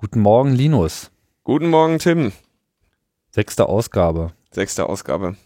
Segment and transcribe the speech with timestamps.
[0.00, 1.10] Guten Morgen, Linus.
[1.44, 2.32] Guten Morgen, Tim.
[3.32, 4.32] Sechste Ausgabe.
[4.50, 5.36] Sechste Ausgabe.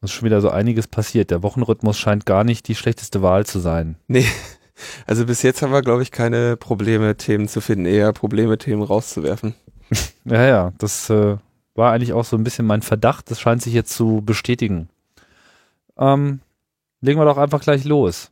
[0.00, 1.30] Es ist schon wieder so einiges passiert.
[1.30, 3.96] Der Wochenrhythmus scheint gar nicht die schlechteste Wahl zu sein.
[4.06, 4.24] Nee,
[5.06, 8.82] also bis jetzt haben wir, glaube ich, keine Probleme, Themen zu finden, eher Probleme, Themen
[8.82, 9.54] rauszuwerfen.
[10.24, 11.36] Ja, ja, das äh,
[11.74, 13.30] war eigentlich auch so ein bisschen mein Verdacht.
[13.30, 14.88] Das scheint sich jetzt zu bestätigen.
[15.98, 16.40] Ähm,
[17.02, 18.30] legen wir doch einfach gleich los.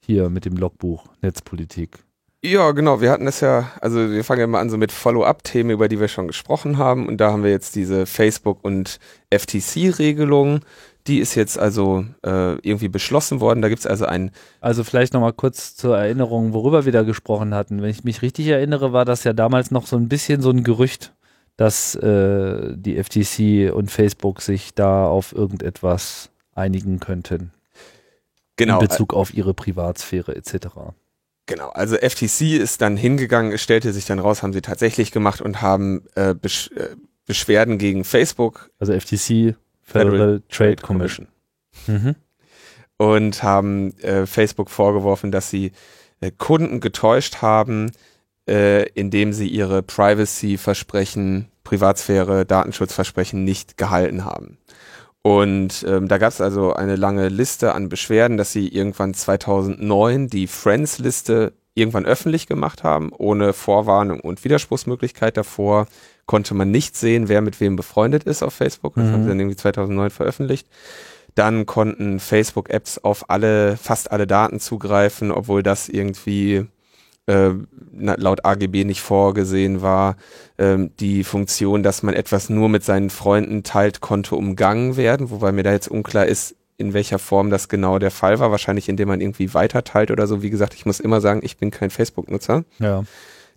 [0.00, 2.07] Hier mit dem Logbuch Netzpolitik.
[2.44, 3.00] Ja, genau.
[3.00, 5.98] Wir hatten das ja, also wir fangen ja mal an so mit Follow-up-Themen, über die
[5.98, 7.08] wir schon gesprochen haben.
[7.08, 10.60] Und da haben wir jetzt diese Facebook- und FTC-Regelung.
[11.08, 13.60] Die ist jetzt also äh, irgendwie beschlossen worden.
[13.60, 14.30] Da gibt es also ein.
[14.60, 17.82] Also vielleicht nochmal kurz zur Erinnerung, worüber wir da gesprochen hatten.
[17.82, 20.62] Wenn ich mich richtig erinnere, war das ja damals noch so ein bisschen so ein
[20.62, 21.14] Gerücht,
[21.56, 27.52] dass äh, die FTC und Facebook sich da auf irgendetwas einigen könnten.
[28.56, 28.80] Genau.
[28.80, 30.66] In Bezug auf ihre Privatsphäre etc.
[31.48, 35.40] Genau, also FTC ist dann hingegangen, es stellte sich dann raus, haben sie tatsächlich gemacht
[35.40, 36.94] und haben äh, Besch äh,
[37.24, 38.70] Beschwerden gegen Facebook.
[38.78, 41.28] Also FTC, Federal, Federal Trade, Commission.
[41.86, 42.06] Commission.
[42.06, 42.16] Mhm.
[42.98, 45.72] Und haben äh, Facebook vorgeworfen, dass sie
[46.20, 47.92] äh, Kunden getäuscht haben,
[48.46, 54.58] äh, indem sie ihre Privacy-Versprechen, Privatsphäre, Datenschutzversprechen nicht gehalten haben.
[55.22, 60.28] Und ähm, da gab es also eine lange Liste an Beschwerden, dass sie irgendwann 2009
[60.28, 65.86] die Friends-Liste irgendwann öffentlich gemacht haben, ohne Vorwarnung und Widerspruchsmöglichkeit davor
[66.26, 68.94] konnte man nicht sehen, wer mit wem befreundet ist auf Facebook.
[68.94, 69.12] Das mhm.
[69.12, 70.68] haben sie dann irgendwie 2009 veröffentlicht.
[71.34, 76.66] Dann konnten Facebook-Apps auf alle, fast alle Daten zugreifen, obwohl das irgendwie
[77.28, 77.50] äh,
[77.92, 80.16] laut AGB nicht vorgesehen war.
[80.56, 85.52] Ähm, die Funktion, dass man etwas nur mit seinen Freunden teilt, konnte umgangen werden, wobei
[85.52, 88.50] mir da jetzt unklar ist, in welcher Form das genau der Fall war.
[88.50, 90.42] Wahrscheinlich, indem man irgendwie weiterteilt oder so.
[90.42, 92.64] Wie gesagt, ich muss immer sagen, ich bin kein Facebook-Nutzer.
[92.78, 93.04] Ja.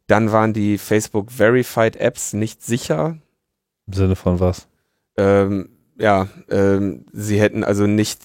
[0.08, 3.18] Dann waren die Facebook Verified Apps nicht sicher.
[3.88, 4.68] Im Sinne von was?
[5.18, 8.24] Ähm, ja, ähm, sie hätten also nicht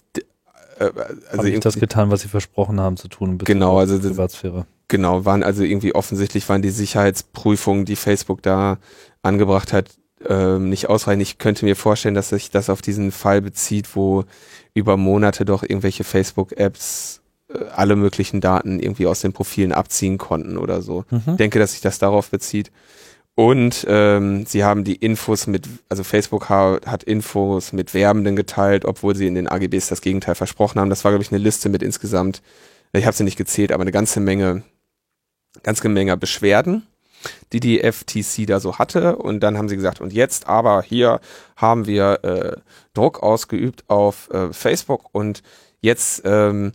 [0.78, 0.90] äh,
[1.30, 3.38] also haben das getan, was sie versprochen haben zu tun.
[3.38, 4.66] Genau, also Privatsphäre.
[4.88, 8.78] Genau, waren also irgendwie offensichtlich waren die Sicherheitsprüfungen, die Facebook da
[9.22, 9.90] angebracht hat,
[10.28, 11.22] ähm, nicht ausreichend.
[11.22, 14.24] Ich könnte mir vorstellen, dass sich das auf diesen Fall bezieht, wo
[14.74, 20.56] über Monate doch irgendwelche Facebook-Apps äh, alle möglichen Daten irgendwie aus den Profilen abziehen konnten
[20.56, 21.04] oder so.
[21.10, 21.22] Mhm.
[21.26, 22.70] Ich denke, dass sich das darauf bezieht.
[23.34, 28.86] Und ähm, sie haben die Infos mit, also Facebook ha hat Infos mit Werbenden geteilt,
[28.86, 30.88] obwohl sie in den AGBs das Gegenteil versprochen haben.
[30.88, 32.40] Das war, glaube ich, eine Liste mit insgesamt,
[32.94, 34.62] ich habe sie nicht gezählt, aber eine ganze Menge,
[35.62, 36.86] ganze Menge Beschwerden,
[37.52, 39.16] die die FTC da so hatte.
[39.16, 41.20] Und dann haben sie gesagt, und jetzt aber hier
[41.56, 42.56] haben wir äh,
[42.94, 45.42] Druck ausgeübt auf äh, Facebook und
[45.80, 46.72] jetzt ähm,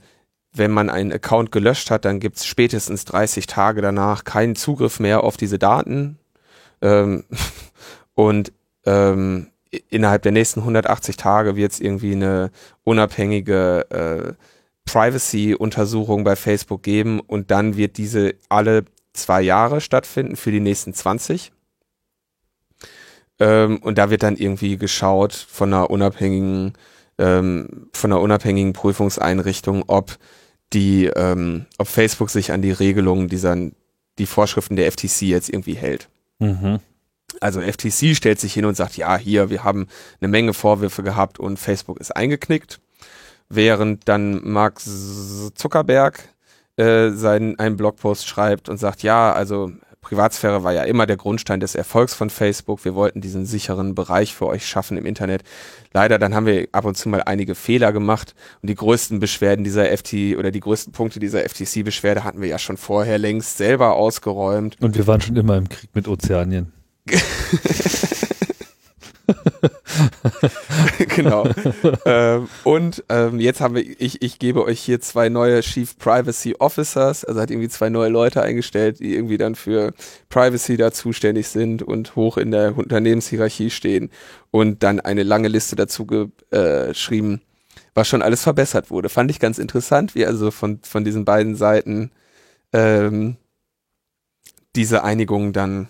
[0.53, 5.23] wenn man einen Account gelöscht hat, dann gibt's spätestens 30 Tage danach keinen Zugriff mehr
[5.23, 6.17] auf diese Daten.
[6.81, 7.23] Ähm,
[8.13, 8.51] und
[8.85, 9.47] ähm,
[9.89, 12.51] innerhalb der nächsten 180 Tage wird es irgendwie eine
[12.83, 14.33] unabhängige äh,
[14.85, 20.93] Privacy-Untersuchung bei Facebook geben und dann wird diese alle zwei Jahre stattfinden für die nächsten
[20.93, 21.51] 20.
[23.39, 26.73] Ähm, und da wird dann irgendwie geschaut von einer unabhängigen,
[27.17, 30.17] ähm, von einer unabhängigen Prüfungseinrichtung, ob
[30.73, 33.57] die, ähm, ob Facebook sich an die Regelungen dieser,
[34.19, 36.07] die Vorschriften der FTC jetzt irgendwie hält.
[36.39, 36.79] Mhm.
[37.39, 39.87] Also FTC stellt sich hin und sagt, ja, hier, wir haben
[40.19, 42.79] eine Menge Vorwürfe gehabt und Facebook ist eingeknickt.
[43.53, 46.29] Während dann Mark Zuckerberg
[46.77, 51.59] äh, seinen, einen Blogpost schreibt und sagt, ja, also Privatsphäre war ja immer der Grundstein
[51.59, 52.83] des Erfolgs von Facebook.
[52.85, 55.43] Wir wollten diesen sicheren Bereich für euch schaffen im Internet.
[55.93, 59.63] Leider, dann haben wir ab und zu mal einige Fehler gemacht und die größten Beschwerden
[59.63, 63.93] dieser FT oder die größten Punkte dieser FTC-Beschwerde hatten wir ja schon vorher längst selber
[63.93, 64.75] ausgeräumt.
[64.81, 66.71] Und wir waren schon immer im Krieg mit Ozeanien.
[71.15, 71.47] genau.
[72.05, 76.55] ähm, und ähm, jetzt haben wir, ich, ich gebe euch hier zwei neue Chief Privacy
[76.59, 79.93] Officers, also hat irgendwie zwei neue Leute eingestellt, die irgendwie dann für
[80.29, 84.09] Privacy da zuständig sind und hoch in der Unternehmenshierarchie stehen
[84.51, 87.41] und dann eine lange Liste dazu geschrieben,
[87.93, 89.09] was schon alles verbessert wurde.
[89.09, 92.11] Fand ich ganz interessant, wie also von, von diesen beiden Seiten
[92.73, 93.37] ähm,
[94.75, 95.89] diese Einigung dann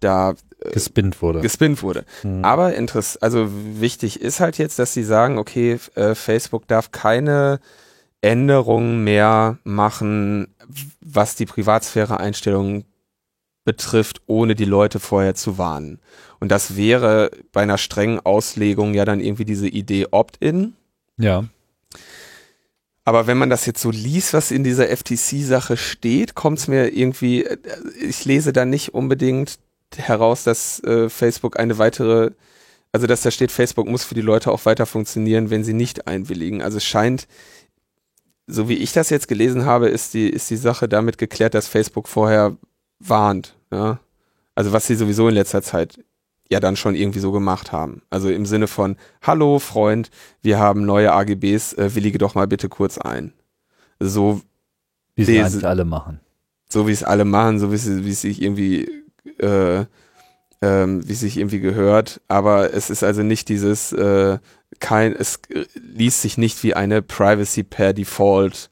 [0.00, 0.34] da äh,
[0.72, 1.40] gespinnt wurde.
[1.40, 2.04] Gespinnt wurde.
[2.22, 2.44] Mhm.
[2.44, 7.60] Aber interessant, also wichtig ist halt jetzt, dass sie sagen, okay, äh, Facebook darf keine
[8.20, 10.48] Änderungen mehr machen,
[11.00, 12.84] was die Privatsphäre-Einstellungen
[13.64, 16.00] betrifft, ohne die Leute vorher zu warnen.
[16.40, 20.74] Und das wäre bei einer strengen Auslegung ja dann irgendwie diese Idee Opt-in.
[21.18, 21.44] Ja.
[23.04, 26.92] Aber wenn man das jetzt so liest, was in dieser FTC-Sache steht, kommt es mir
[26.92, 27.56] irgendwie, äh,
[28.00, 29.58] ich lese da nicht unbedingt
[29.94, 32.32] heraus, dass äh, Facebook eine weitere,
[32.92, 36.06] also dass da steht, Facebook muss für die Leute auch weiter funktionieren, wenn sie nicht
[36.06, 36.62] einwilligen.
[36.62, 37.26] Also es scheint,
[38.46, 41.68] so wie ich das jetzt gelesen habe, ist die, ist die Sache damit geklärt, dass
[41.68, 42.56] Facebook vorher
[42.98, 43.54] warnt.
[43.72, 44.00] Ja?
[44.54, 45.98] Also was sie sowieso in letzter Zeit
[46.48, 48.02] ja dann schon irgendwie so gemacht haben.
[48.08, 50.10] Also im Sinne von, hallo Freund,
[50.42, 53.32] wir haben neue AGBs, äh, willige doch mal bitte kurz ein.
[53.98, 54.42] So
[55.16, 56.20] wie sie es alle machen.
[56.68, 57.76] So wie es alle machen, so wie
[58.10, 58.88] es sich irgendwie
[59.38, 59.84] äh,
[60.62, 64.38] ähm, wie sich irgendwie gehört, aber es ist also nicht dieses äh,
[64.80, 65.40] kein, es
[65.74, 68.70] liest sich nicht wie eine Privacy per Default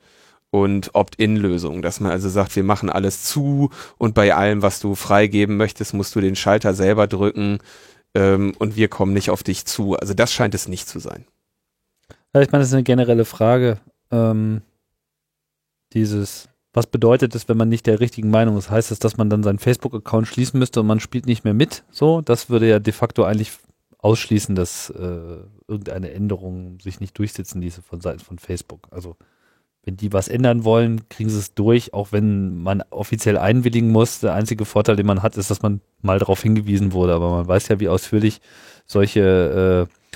[0.50, 4.94] und Opt-in-Lösung, dass man also sagt, wir machen alles zu und bei allem, was du
[4.94, 7.58] freigeben möchtest, musst du den Schalter selber drücken
[8.14, 9.94] ähm, und wir kommen nicht auf dich zu.
[9.96, 11.26] Also das scheint es nicht zu sein.
[12.36, 13.78] Ich meine, das ist eine generelle Frage.
[14.10, 14.62] Ähm,
[15.92, 18.68] dieses, was bedeutet es, wenn man nicht der richtigen Meinung ist?
[18.68, 21.84] Heißt das, dass man dann seinen Facebook-Account schließen müsste und man spielt nicht mehr mit?
[21.90, 23.52] So, das würde ja de facto eigentlich
[23.98, 25.38] ausschließen, dass äh,
[25.68, 28.88] irgendeine Änderung sich nicht durchsetzen ließe von Seiten von Facebook.
[28.90, 29.16] Also
[29.84, 34.20] wenn die was ändern wollen, kriegen sie es durch, auch wenn man offiziell einwilligen muss.
[34.20, 37.14] Der einzige Vorteil, den man hat, ist, dass man mal darauf hingewiesen wurde.
[37.14, 38.40] Aber man weiß ja, wie ausführlich
[38.84, 40.10] solche äh,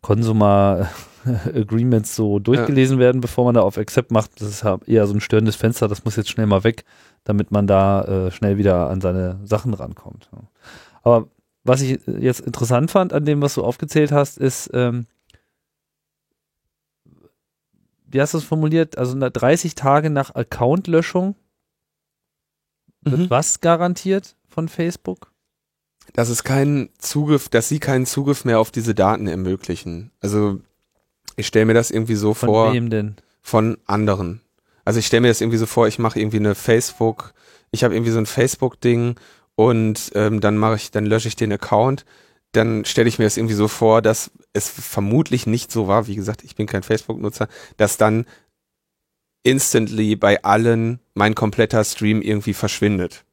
[0.00, 0.88] Consumer
[1.54, 3.04] Agreements so durchgelesen ja.
[3.04, 4.40] werden, bevor man da auf Accept macht.
[4.40, 6.84] Das ist eher so ein störendes Fenster, das muss jetzt schnell mal weg,
[7.24, 10.30] damit man da äh, schnell wieder an seine Sachen rankommt.
[11.02, 11.28] Aber
[11.64, 15.06] was ich jetzt interessant fand an dem, was du aufgezählt hast, ist, ähm,
[18.06, 18.98] wie hast du es formuliert?
[18.98, 21.36] Also 30 Tage nach Accountlöschung
[23.02, 23.30] wird mhm.
[23.30, 25.32] was garantiert von Facebook?
[26.12, 30.10] Dass es keinen Zugriff, dass sie keinen Zugriff mehr auf diese Daten ermöglichen.
[30.20, 30.60] Also
[31.40, 32.66] ich stelle mir das irgendwie so von vor.
[32.66, 33.16] Von wem denn?
[33.42, 34.40] Von anderen.
[34.84, 37.32] Also ich stelle mir das irgendwie so vor, ich mache irgendwie eine Facebook,
[37.70, 39.16] ich habe irgendwie so ein Facebook-Ding
[39.54, 42.04] und ähm, dann mache ich, dann lösche ich den Account
[42.52, 46.16] dann stelle ich mir das irgendwie so vor, dass es vermutlich nicht so war, wie
[46.16, 48.26] gesagt, ich bin kein Facebook-Nutzer, dass dann
[49.42, 53.24] instantly bei allen mein kompletter Stream irgendwie verschwindet.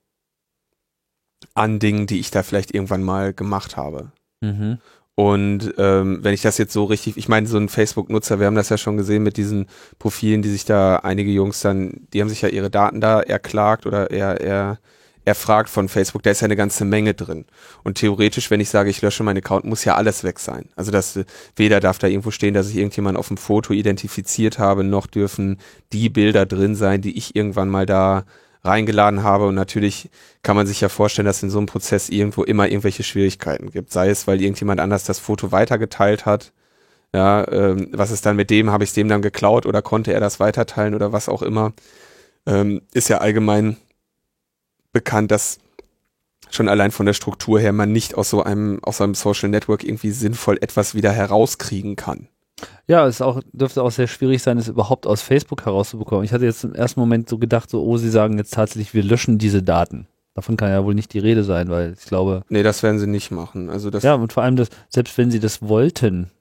[1.54, 4.12] An Dingen, die ich da vielleicht irgendwann mal gemacht habe.
[4.42, 4.80] Mhm.
[5.20, 8.54] Und ähm, wenn ich das jetzt so richtig, ich meine, so ein Facebook-Nutzer, wir haben
[8.54, 9.66] das ja schon gesehen mit diesen
[9.98, 13.88] Profilen, die sich da einige Jungs dann, die haben sich ja ihre Daten da erklagt
[13.88, 14.80] oder er, er
[15.26, 17.46] erfragt von Facebook, da ist ja eine ganze Menge drin.
[17.84, 20.70] Und theoretisch, wenn ich sage, ich lösche meinen Account, muss ja alles weg sein.
[20.76, 21.20] Also das
[21.56, 25.58] weder darf da irgendwo stehen, dass ich irgendjemand auf dem Foto identifiziert habe, noch dürfen
[25.94, 28.24] die Bilder drin sein, die ich irgendwann mal da
[28.68, 29.48] reingeladen habe.
[29.48, 30.10] Und natürlich
[30.44, 33.92] kann man sich ja vorstellen, dass in so einem Prozess irgendwo immer irgendwelche Schwierigkeiten gibt.
[33.92, 36.54] Sei es, weil irgendjemand anders das Foto weitergeteilt hat.
[37.14, 38.72] Ja, ähm, was ist dann mit dem?
[38.72, 41.74] Habe ich es dem dann geklaut oder konnte er das weiterteilen oder was auch immer?
[42.46, 43.78] Ähm, ist ja allgemein
[44.92, 45.60] bekannt, dass
[46.50, 49.84] schon allein von der Struktur her man nicht aus so einem, aus einem Social Network
[49.84, 52.28] irgendwie sinnvoll etwas wieder herauskriegen kann.
[52.88, 56.24] Ja, es auch, dürfte auch sehr schwierig sein, es überhaupt aus Facebook herauszubekommen.
[56.24, 59.04] Ich hatte jetzt im ersten Moment so gedacht, so, oh, sie sagen jetzt tatsächlich, wir
[59.04, 60.08] löschen diese Daten.
[60.34, 62.44] Davon kann ja wohl nicht die Rede sein, weil ich glaube.
[62.50, 63.70] Nee, das werden sie nicht machen.
[63.70, 66.32] Also das ja, und vor allem, das, selbst wenn sie das wollten,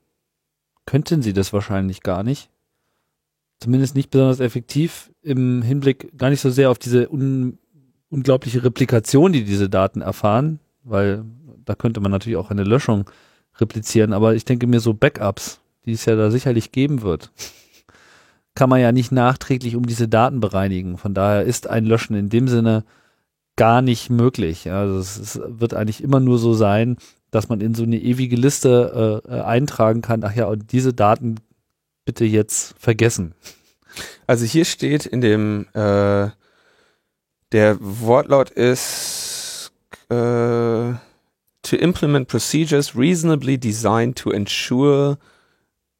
[0.84, 2.50] könnten sie das wahrscheinlich gar nicht.
[3.60, 7.58] Zumindest nicht besonders effektiv im Hinblick gar nicht so sehr auf diese un,
[8.10, 11.24] unglaubliche Replikation, die diese Daten erfahren, weil
[11.64, 13.10] da könnte man natürlich auch eine Löschung
[13.58, 17.30] replizieren, aber ich denke mir so Backups, die es ja da sicherlich geben wird,
[18.54, 20.98] kann man ja nicht nachträglich um diese Daten bereinigen.
[20.98, 22.84] Von daher ist ein Löschen in dem Sinne
[23.56, 24.70] gar nicht möglich.
[24.70, 26.96] Also es, es wird eigentlich immer nur so sein,
[27.30, 31.36] dass man in so eine ewige Liste äh, eintragen kann, ach ja, und diese Daten
[32.04, 33.34] bitte jetzt vergessen.
[34.26, 36.28] Also hier steht in dem äh,
[37.52, 39.72] Der Wortlaut ist
[40.08, 40.94] äh,
[41.62, 45.18] to implement procedures reasonably designed to ensure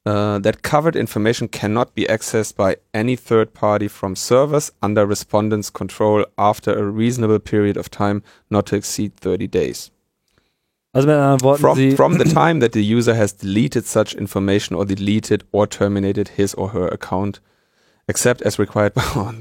[0.07, 5.69] uh, that covered information cannot be accessed by any third party from servers under respondent's
[5.69, 9.91] control after a reasonable period of time not to exceed 30 days.
[10.93, 14.75] Also mit anderen Worten, from, from the time that the user has deleted such information
[14.75, 17.41] or deleted or terminated his or her account
[18.07, 18.93] except as required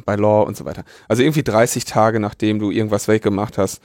[0.05, 0.85] by law und so weiter.
[1.09, 3.81] Also irgendwie 30 Tage nachdem du irgendwas weggemacht hast,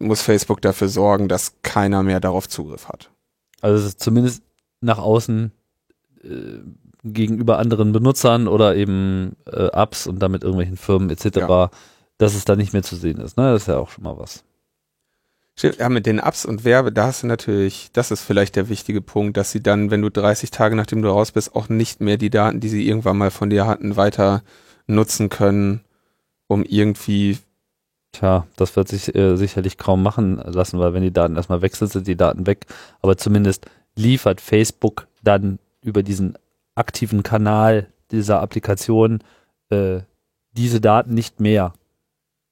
[0.00, 3.10] muss Facebook dafür sorgen, dass keiner mehr darauf Zugriff hat.
[3.60, 4.42] Also zumindest
[4.80, 5.52] nach außen
[7.04, 11.70] gegenüber anderen Benutzern oder eben äh, Apps und damit irgendwelchen Firmen etc., ja.
[12.18, 13.36] dass es da nicht mehr zu sehen ist.
[13.36, 13.52] Ne?
[13.52, 14.42] Das ist ja auch schon mal was.
[15.56, 19.00] Ja, mit den Apps und Werbe, da hast du natürlich, das ist vielleicht der wichtige
[19.00, 22.16] Punkt, dass sie dann, wenn du 30 Tage nachdem du raus bist, auch nicht mehr
[22.16, 24.42] die Daten, die sie irgendwann mal von dir hatten, weiter
[24.88, 25.80] nutzen können,
[26.48, 27.38] um irgendwie.
[28.10, 31.88] Tja, das wird sich äh, sicherlich kaum machen lassen, weil wenn die Daten erstmal wechseln,
[31.88, 32.66] sind die Daten weg.
[33.00, 33.66] Aber zumindest
[33.96, 36.36] liefert Facebook dann über diesen
[36.74, 39.20] aktiven Kanal dieser Applikation
[39.70, 40.00] äh,
[40.52, 41.72] diese Daten nicht mehr.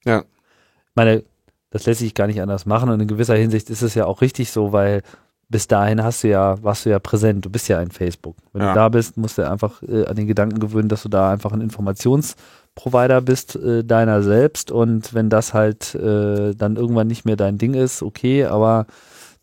[0.05, 0.21] Ja.
[0.21, 1.23] Ich meine,
[1.71, 4.21] das lässt sich gar nicht anders machen und in gewisser Hinsicht ist es ja auch
[4.21, 5.03] richtig so, weil
[5.49, 8.37] bis dahin hast du ja, warst du ja präsent, du bist ja ein Facebook.
[8.53, 8.69] Wenn ja.
[8.69, 11.53] du da bist, musst du einfach äh, an den Gedanken gewöhnen, dass du da einfach
[11.53, 17.37] ein Informationsprovider bist, äh, deiner selbst und wenn das halt äh, dann irgendwann nicht mehr
[17.37, 18.87] dein Ding ist, okay, aber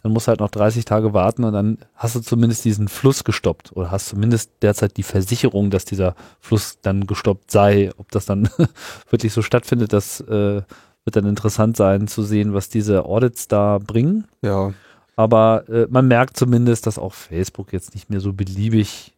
[0.01, 3.23] dann musst du halt noch 30 Tage warten und dann hast du zumindest diesen Fluss
[3.25, 7.91] gestoppt oder hast zumindest derzeit die Versicherung, dass dieser Fluss dann gestoppt sei.
[7.97, 8.49] Ob das dann
[9.09, 10.61] wirklich so stattfindet, das äh,
[11.03, 14.25] wird dann interessant sein zu sehen, was diese Audits da bringen.
[14.41, 14.73] Ja.
[15.17, 19.17] Aber äh, man merkt zumindest, dass auch Facebook jetzt nicht mehr so beliebig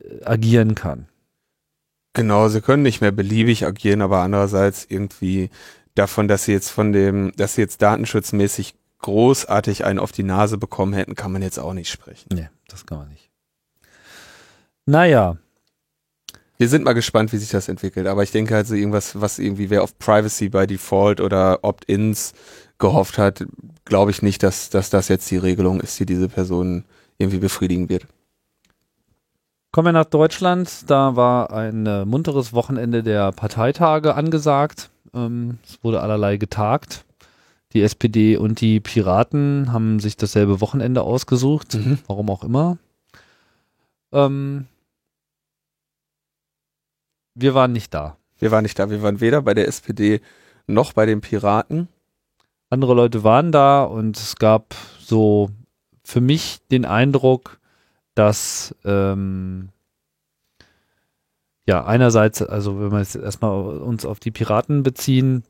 [0.00, 1.08] äh, agieren kann.
[2.14, 5.50] Genau, sie können nicht mehr beliebig agieren, aber andererseits irgendwie
[5.94, 10.56] davon, dass sie jetzt von dem, dass sie jetzt datenschutzmäßig großartig einen auf die Nase
[10.56, 12.26] bekommen hätten, kann man jetzt auch nicht sprechen.
[12.32, 13.28] Nee, das kann man nicht.
[14.86, 15.36] Naja.
[16.56, 19.38] Wir sind mal gespannt, wie sich das entwickelt, aber ich denke halt so irgendwas, was
[19.38, 22.32] irgendwie wer auf Privacy by Default oder Opt-ins
[22.78, 23.44] gehofft hat,
[23.84, 26.84] glaube ich nicht, dass, dass das jetzt die Regelung ist, die diese Person
[27.18, 28.06] irgendwie befriedigen wird.
[29.70, 30.88] Kommen wir nach Deutschland.
[30.88, 34.88] Da war ein äh, munteres Wochenende der Parteitage angesagt.
[35.12, 37.04] Ähm, es wurde allerlei getagt.
[37.74, 41.98] Die SPD und die Piraten haben sich dasselbe Wochenende ausgesucht, mhm.
[42.06, 42.78] warum auch immer.
[44.12, 44.66] Ähm,
[47.34, 48.16] wir waren nicht da.
[48.38, 48.90] Wir waren nicht da.
[48.90, 50.20] Wir waren weder bei der SPD
[50.66, 51.88] noch bei den Piraten.
[52.70, 55.50] Andere Leute waren da und es gab so
[56.04, 57.58] für mich den Eindruck,
[58.14, 59.70] dass ähm,
[61.66, 65.44] ja einerseits, also wenn wir jetzt erstmal uns auf die Piraten beziehen,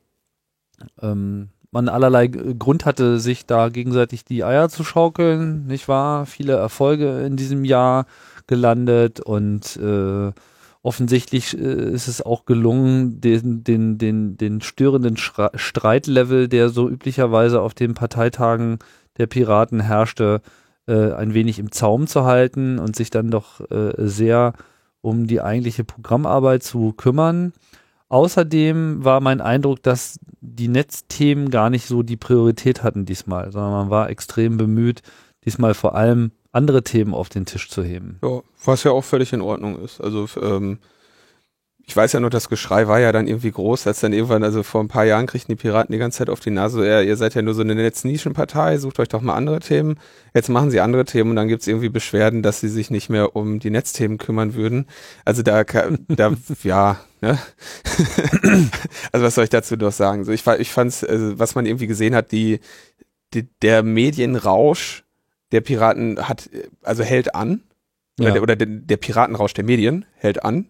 [1.01, 6.25] ähm, man allerlei Grund hatte, sich da gegenseitig die Eier zu schaukeln, nicht wahr?
[6.25, 8.07] Viele Erfolge in diesem Jahr
[8.47, 10.33] gelandet und äh,
[10.83, 16.89] offensichtlich äh, ist es auch gelungen, den, den, den, den störenden Schra Streitlevel, der so
[16.89, 18.79] üblicherweise auf den Parteitagen
[19.19, 20.43] der Piraten herrschte,
[20.87, 24.53] äh, ein wenig im Zaum zu halten und sich dann doch äh, sehr
[25.01, 27.53] um die eigentliche Programmarbeit zu kümmern.
[28.09, 33.73] Außerdem war mein Eindruck, dass die Netzthemen gar nicht so die Priorität hatten diesmal, sondern
[33.73, 35.03] man war extrem bemüht,
[35.45, 38.19] diesmal vor allem andere Themen auf den Tisch zu heben.
[38.23, 40.01] Ja, was ja auch völlig in Ordnung ist.
[40.01, 40.79] Also ähm,
[41.87, 44.63] ich weiß ja nur, das Geschrei war ja dann irgendwie groß, als dann irgendwann, also
[44.63, 47.17] vor ein paar Jahren kriegten die Piraten die ganze Zeit auf die Nase, ja, ihr
[47.17, 49.99] seid ja nur so eine Netznischenpartei, sucht euch doch mal andere Themen.
[50.33, 53.37] Jetzt machen sie andere Themen und dann gibt's irgendwie Beschwerden, dass sie sich nicht mehr
[53.37, 54.87] um die Netzthemen kümmern würden.
[55.25, 56.33] Also da, da
[56.63, 57.39] ja, ne?
[59.13, 60.25] also was soll ich dazu noch sagen?
[60.25, 62.61] So, ich, ich fand's, also, was man irgendwie gesehen hat, die,
[63.33, 65.05] die der Medienrausch
[65.53, 66.51] der Piraten hat,
[66.83, 67.63] also hält an.
[68.19, 68.33] Oder, ja.
[68.35, 70.69] der, oder der, der Piratenrausch der Medien hält an.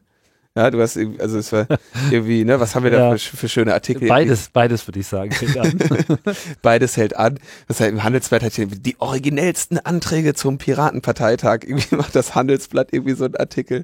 [0.56, 1.66] Ja, du hast also es war
[2.12, 4.06] irgendwie, ne, was haben wir da für, für, schöne Artikel?
[4.06, 5.78] Beides, beides würde ich sagen, hält an.
[6.62, 7.40] beides hält an.
[7.66, 11.64] Das heißt, im Handelsblatt hat die originellsten Anträge zum Piratenparteitag.
[11.64, 13.82] Irgendwie macht das Handelsblatt irgendwie so einen Artikel.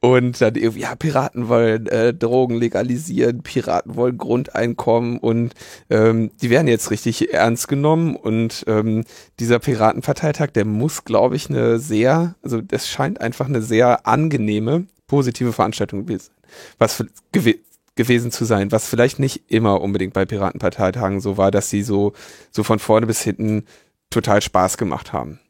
[0.00, 5.52] Und dann irgendwie, ja, Piraten wollen äh, Drogen legalisieren, Piraten wollen Grundeinkommen und
[5.90, 8.16] ähm, die werden jetzt richtig ernst genommen.
[8.16, 9.04] Und ähm,
[9.38, 14.86] dieser Piratenparteitag, der muss, glaube ich, eine sehr, also das scheint einfach eine sehr angenehme
[15.06, 16.32] positive Veranstaltung gewesen,
[16.78, 17.54] was gew
[17.94, 22.12] gewesen zu sein, was vielleicht nicht immer unbedingt bei Piratenparteitagen so war, dass sie so,
[22.50, 23.64] so von vorne bis hinten
[24.10, 25.40] total Spaß gemacht haben.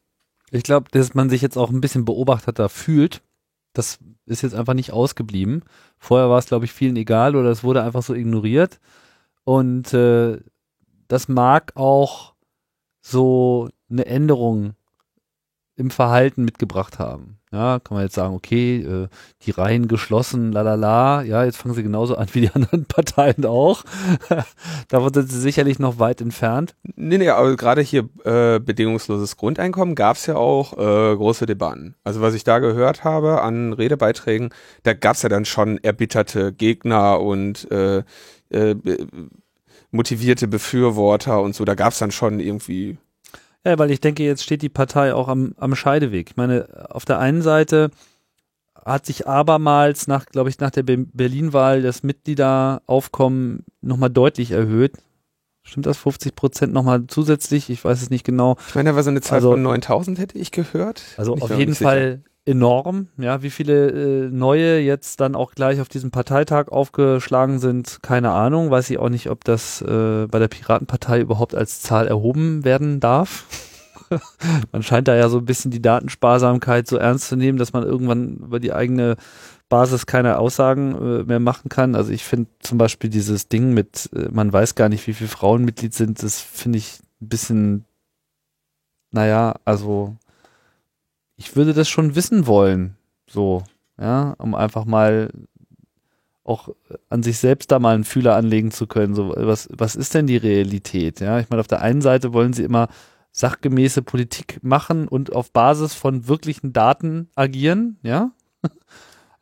[0.49, 3.21] Ich glaube, dass man sich jetzt auch ein bisschen beobachteter fühlt.
[3.73, 5.63] Das ist jetzt einfach nicht ausgeblieben.
[5.97, 8.79] Vorher war es, glaube ich, vielen egal oder es wurde einfach so ignoriert.
[9.43, 10.39] Und äh,
[11.09, 12.33] das mag auch
[13.01, 14.73] so eine Änderung
[15.75, 17.39] im Verhalten mitgebracht haben.
[17.53, 19.07] Ja, kann man jetzt sagen, okay, äh,
[19.43, 23.85] die Reihen geschlossen, lalala, ja, jetzt fangen sie genauso an wie die anderen Parteien auch.
[24.89, 26.75] Davon sind sie sicherlich noch weit entfernt.
[26.97, 31.95] Nee, nee, aber gerade hier äh, bedingungsloses Grundeinkommen gab es ja auch äh, große Debatten.
[32.03, 34.49] Also was ich da gehört habe an Redebeiträgen,
[34.83, 38.03] da gab es ja dann schon erbitterte Gegner und äh,
[38.49, 38.75] äh,
[39.91, 41.63] motivierte Befürworter und so.
[41.63, 42.97] Da gab es dann schon irgendwie
[43.67, 46.29] ja, weil ich denke, jetzt steht die Partei auch am, am Scheideweg.
[46.31, 47.89] Ich meine, auf der einen Seite
[48.85, 54.93] hat sich abermals nach, glaube ich, nach der Berlin-Wahl das Mitgliederaufkommen nochmal deutlich erhöht.
[55.63, 57.69] Stimmt das 50 Prozent nochmal zusätzlich?
[57.69, 58.55] Ich weiß es nicht genau.
[58.69, 61.03] Ich meine, da war so eine Zahl Also- von 9000, hätte ich gehört.
[61.17, 61.75] Also auf jeden.
[61.75, 63.07] Fall enorm.
[63.17, 68.31] Ja, wie viele äh, neue jetzt dann auch gleich auf diesem Parteitag aufgeschlagen sind, keine
[68.31, 68.71] Ahnung.
[68.71, 73.01] Weiß ich auch nicht, ob das äh, bei der Piratenpartei überhaupt als Zahl erhoben werden
[73.01, 73.45] darf.
[74.71, 77.83] man scheint da ja so ein bisschen die Datensparsamkeit so ernst zu nehmen, dass man
[77.83, 79.17] irgendwann über die eigene
[79.67, 81.95] Basis keine Aussagen äh, mehr machen kann.
[81.95, 85.29] Also ich finde zum Beispiel dieses Ding mit, äh, man weiß gar nicht, wie viele
[85.29, 87.85] Frauen Mitglied sind, das finde ich ein bisschen,
[89.11, 90.15] naja, also
[91.37, 93.63] ich würde das schon wissen wollen, so,
[93.99, 95.29] ja, um einfach mal
[96.43, 96.69] auch
[97.09, 99.13] an sich selbst da mal einen Fühler anlegen zu können.
[99.15, 101.19] So, was, was ist denn die Realität?
[101.19, 102.87] Ja, ich meine, auf der einen Seite wollen sie immer
[103.31, 108.31] sachgemäße Politik machen und auf Basis von wirklichen Daten agieren, ja.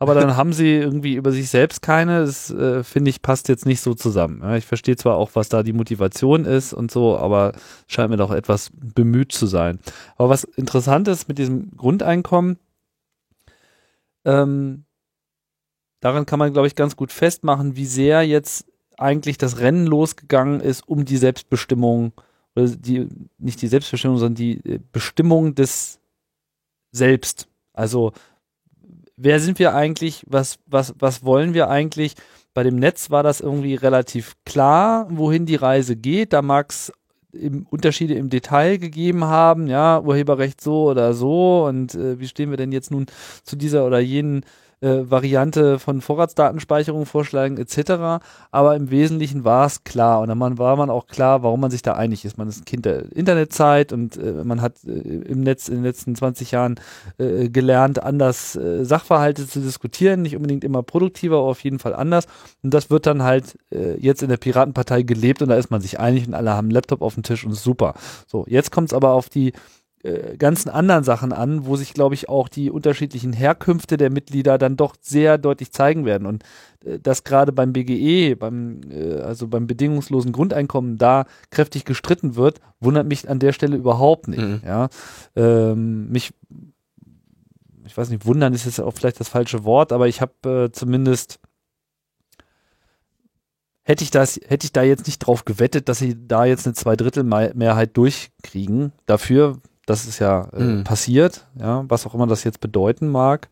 [0.10, 2.22] Aber dann haben sie irgendwie über sich selbst keine.
[2.22, 4.42] Das äh, finde ich passt jetzt nicht so zusammen.
[4.42, 7.54] Ja, ich verstehe zwar auch, was da die Motivation ist und so, aber
[7.88, 9.80] scheint mir doch etwas bemüht zu sein.
[10.18, 12.58] Aber was interessant ist mit diesem Grundeinkommen,
[14.26, 14.86] ähm,
[16.02, 18.66] daran kann man, glaube ich, ganz gut festmachen, wie sehr jetzt
[18.98, 22.14] eigentlich das Rennen losgegangen ist um die Selbstbestimmung,
[22.56, 23.08] oder die,
[23.38, 26.00] nicht die Selbstbestimmung, sondern die äh, Bestimmung des
[26.92, 27.48] Selbst.
[27.74, 28.14] Also,
[29.18, 30.24] wer sind wir eigentlich?
[30.28, 32.16] Was, was, was wollen wir eigentlich?
[32.54, 36.34] Bei dem Netz war das irgendwie relativ klar, wohin die Reise geht.
[36.34, 36.92] Da mag es
[37.70, 42.58] Unterschiede im Detail gegeben haben, ja, Urheberrecht so oder so und äh, wie stehen wir
[42.58, 43.08] denn jetzt nun
[43.44, 44.46] zu dieser oder jenen
[44.86, 48.24] äh, Variante von Vorratsdatenspeicherung vorschlagen etc.
[48.52, 51.82] Aber im Wesentlichen war es klar und dann war man auch klar, warum man sich
[51.82, 52.38] da einig ist.
[52.38, 55.84] Man ist ein Kind der Internetzeit und äh, man hat äh, im Netz in den
[55.84, 56.76] letzten 20 Jahren
[57.18, 61.96] äh, gelernt, anders äh, Sachverhalte zu diskutieren, nicht unbedingt immer produktiver, aber auf jeden Fall
[61.96, 62.28] anders.
[62.62, 63.58] Und das wird dann halt
[63.98, 66.72] jetzt in der Piratenpartei gelebt und da ist man sich einig und alle haben einen
[66.72, 67.96] Laptop auf dem Tisch und super.
[68.28, 69.54] So, jetzt kommt es aber auf die
[70.06, 74.58] äh, ganzen anderen Sachen an, wo sich, glaube ich, auch die unterschiedlichen Herkünfte der Mitglieder
[74.58, 76.28] dann doch sehr deutlich zeigen werden.
[76.28, 76.44] Und
[76.86, 82.62] äh, dass gerade beim BGE, beim, äh, also beim bedingungslosen Grundeinkommen, da kräftig gestritten wird,
[82.80, 84.42] wundert mich an der Stelle überhaupt nicht.
[84.42, 84.62] Mhm.
[84.64, 84.90] Ja,
[85.36, 86.34] ähm, mich,
[87.86, 90.72] ich weiß nicht, wundern ist jetzt auch vielleicht das falsche Wort, aber ich habe äh,
[90.72, 91.40] zumindest
[93.86, 96.74] hätte ich das, hätte ich da jetzt nicht drauf gewettet, dass sie da jetzt eine
[96.74, 98.92] Zweidrittelmehrheit durchkriegen.
[99.06, 100.84] Dafür, das ist ja äh, Mhm.
[100.84, 103.50] passiert, ja, was auch immer das jetzt bedeuten mag.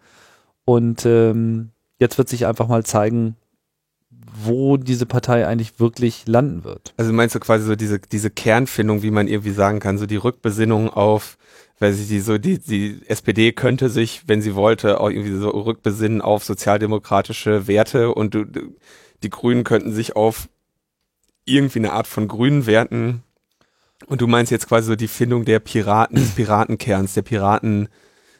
[0.66, 3.36] Und ähm, jetzt wird sich einfach mal zeigen,
[4.36, 6.94] wo diese Partei eigentlich wirklich landen wird.
[6.98, 10.16] Also meinst du quasi so diese, diese Kernfindung, wie man irgendwie sagen kann, so die
[10.16, 11.38] Rückbesinnung auf,
[11.80, 15.50] weil sie die so, die, die SPD könnte sich, wenn sie wollte, auch irgendwie so
[15.50, 18.46] rückbesinnen auf sozialdemokratische Werte und du,
[19.22, 20.50] die Grünen könnten sich auf
[21.46, 23.24] irgendwie eine Art von grünen Werten
[24.08, 27.88] und du meinst jetzt quasi so die Findung der Piraten, des Piratenkerns, der Piraten.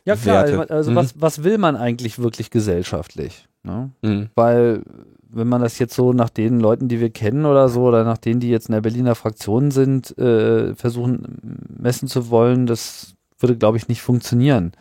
[0.06, 0.74] Ja klar, Werte.
[0.74, 0.96] also Mhm.
[0.96, 3.48] was, was will man eigentlich wirklich gesellschaftlich?
[3.64, 3.92] Ne?
[4.02, 4.30] Mhm.
[4.36, 4.84] Weil
[5.30, 8.18] wenn man das jetzt so nach den Leuten, die wir kennen oder so, oder nach
[8.20, 13.58] denen, die jetzt in der Berliner Fraktion sind, äh, versuchen messen zu wollen, das würde,
[13.58, 14.74] glaube ich, nicht funktionieren.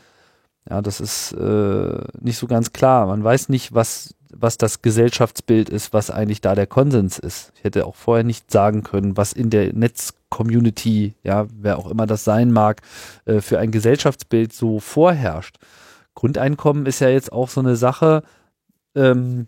[0.68, 3.06] Ja, das ist äh, nicht so ganz klar.
[3.06, 7.52] Man weiß nicht, was, was das Gesellschaftsbild ist, was eigentlich da der Konsens ist.
[7.56, 12.06] Ich hätte auch vorher nicht sagen können, was in der Netz-Community, ja, wer auch immer
[12.06, 12.82] das sein mag,
[13.24, 15.56] äh, für ein Gesellschaftsbild so vorherrscht.
[16.14, 18.22] Grundeinkommen ist ja jetzt auch so eine Sache,
[18.94, 19.46] ähm,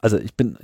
[0.00, 0.58] also ich bin,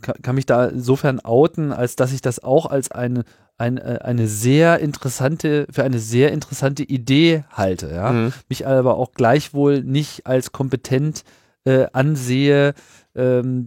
[0.00, 3.24] kann, kann mich da insofern outen, als dass ich das auch als eine,
[3.58, 8.12] eine, eine sehr interessante, für eine sehr interessante Idee halte, ja.
[8.12, 8.32] Mhm.
[8.48, 11.24] Mich aber auch gleichwohl nicht als kompetent
[11.64, 12.74] äh, ansehe,
[13.14, 13.66] ähm,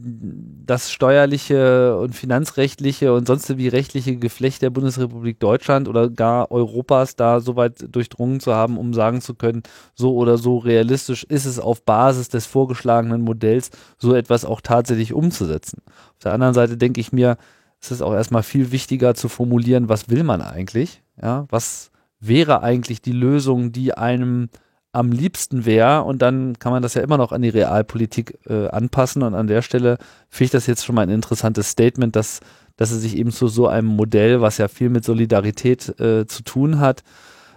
[0.66, 7.16] das steuerliche und finanzrechtliche und sonst wie rechtliche Geflecht der Bundesrepublik Deutschland oder gar Europas
[7.16, 9.64] da so weit durchdrungen zu haben, um sagen zu können,
[9.96, 15.14] so oder so realistisch ist es auf Basis des vorgeschlagenen Modells, so etwas auch tatsächlich
[15.14, 15.82] umzusetzen.
[15.88, 17.38] Auf der anderen Seite denke ich mir,
[17.80, 21.02] es ist auch erstmal viel wichtiger zu formulieren, was will man eigentlich?
[21.22, 24.50] Ja, was wäre eigentlich die Lösung, die einem
[24.98, 28.68] am liebsten wäre und dann kann man das ja immer noch an die Realpolitik äh,
[28.68, 29.98] anpassen und an der Stelle
[30.30, 32.40] finde ich das jetzt schon mal ein interessantes Statement, dass,
[32.78, 36.44] dass sie sich eben zu so einem Modell, was ja viel mit Solidarität äh, zu
[36.44, 37.04] tun hat,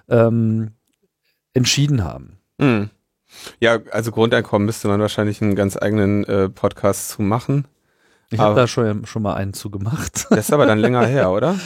[0.08, 0.72] ähm,
[1.54, 2.38] entschieden haben.
[2.58, 2.90] Mhm.
[3.58, 7.66] Ja, also Grundeinkommen müsste man wahrscheinlich einen ganz eigenen äh, Podcast zu machen.
[8.30, 10.26] Ich habe da schon, schon mal einen zu gemacht.
[10.30, 11.56] Das ist aber dann länger her, oder?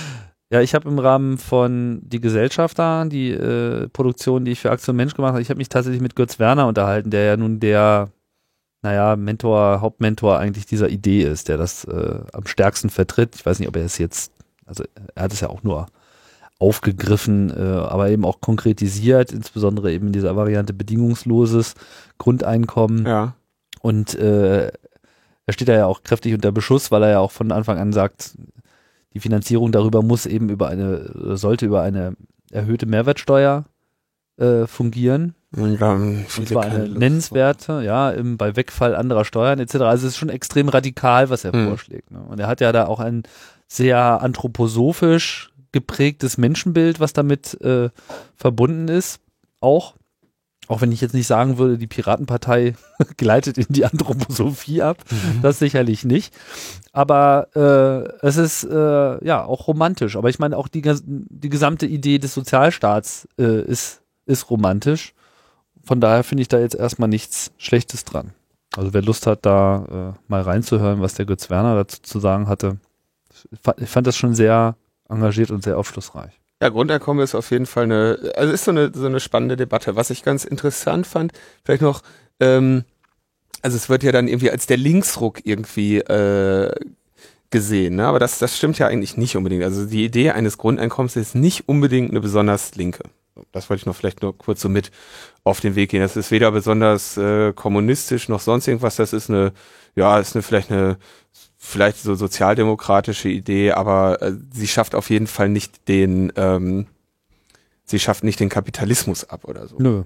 [0.55, 4.97] Ja, ich habe im Rahmen von Die Gesellschafter, die äh, Produktion, die ich für Aktion
[4.97, 8.11] Mensch gemacht habe, ich habe mich tatsächlich mit Götz Werner unterhalten, der ja nun der,
[8.83, 13.35] naja, Mentor, Hauptmentor eigentlich dieser Idee ist, der das äh, am stärksten vertritt.
[13.35, 14.35] Ich weiß nicht, ob er es jetzt
[14.67, 15.87] also er hat es ja auch nur
[16.59, 21.75] aufgegriffen, äh, aber eben auch konkretisiert, insbesondere eben in dieser Variante bedingungsloses
[22.19, 23.07] Grundeinkommen.
[23.07, 23.35] Ja.
[23.81, 24.67] Und äh,
[25.47, 27.93] er steht da ja auch kräftig unter Beschuss, weil er ja auch von Anfang an
[27.93, 28.37] sagt,
[29.15, 32.17] die Finanzierung darüber muss eben über eine, sollte über eine
[32.51, 33.65] erhöhte Mehrwertsteuer
[34.37, 35.35] äh, fungieren.
[35.57, 39.77] Und, dann Und zwar eine nennenswerte, ja, im, bei Wegfall anderer Steuern etc.
[39.77, 41.69] Also es ist schon extrem radikal, was er Hm.
[41.69, 42.11] vorschlägt.
[42.11, 42.21] Ne?
[42.21, 43.23] Und er hat ja da auch ein
[43.69, 47.91] sehr anthroposophisch geprägtes Menschenbild, was damit äh,
[48.37, 49.21] verbunden ist.
[49.61, 49.95] Auch.
[50.67, 52.75] Auch wenn ich jetzt nicht sagen würde, die Piratenpartei
[53.17, 54.99] gleitet in die Anthroposophie ab.
[55.43, 56.35] Das sicherlich nicht.
[56.93, 60.17] Aber äh, es ist äh, ja auch romantisch.
[60.17, 65.15] Aber ich meine, auch die, die gesamte Idee des Sozialstaats äh, ist, ist romantisch.
[65.83, 68.33] Von daher finde ich da jetzt erstmal nichts Schlechtes dran.
[68.77, 72.49] Also wer Lust hat, da äh, mal reinzuhören, was der Götz Werner dazu zu sagen
[72.49, 72.79] hatte,
[73.79, 74.77] ich fand das schon sehr
[75.09, 76.41] engagiert und sehr aufschlussreich.
[76.63, 79.97] Ja, Grundeinkommen ist auf jeden Fall eine, also ist so eine, so eine spannende Debatte.
[79.97, 81.33] Was ich ganz interessant fand,
[81.65, 82.03] vielleicht noch,
[82.41, 82.85] ähm,
[83.63, 86.73] also es wird ja dann irgendwie als der Linksruck irgendwie äh,
[87.51, 88.07] gesehen, ne?
[88.07, 89.65] aber das, das stimmt ja eigentlich nicht unbedingt.
[89.65, 93.05] Also die Idee eines Grundeinkommens ist nicht unbedingt eine besonders linke.
[93.53, 94.91] Das wollte ich noch vielleicht nur kurz so mit
[95.43, 96.01] auf den Weg gehen.
[96.01, 98.97] Das ist weder besonders äh, kommunistisch noch sonst irgendwas.
[98.97, 99.53] Das ist eine,
[99.97, 100.99] ja, ist eine vielleicht eine
[101.65, 106.87] vielleicht so sozialdemokratische Idee, aber äh, sie schafft auf jeden Fall nicht den, ähm,
[107.85, 109.77] sie schafft nicht den Kapitalismus ab oder so.
[109.79, 110.03] Nö.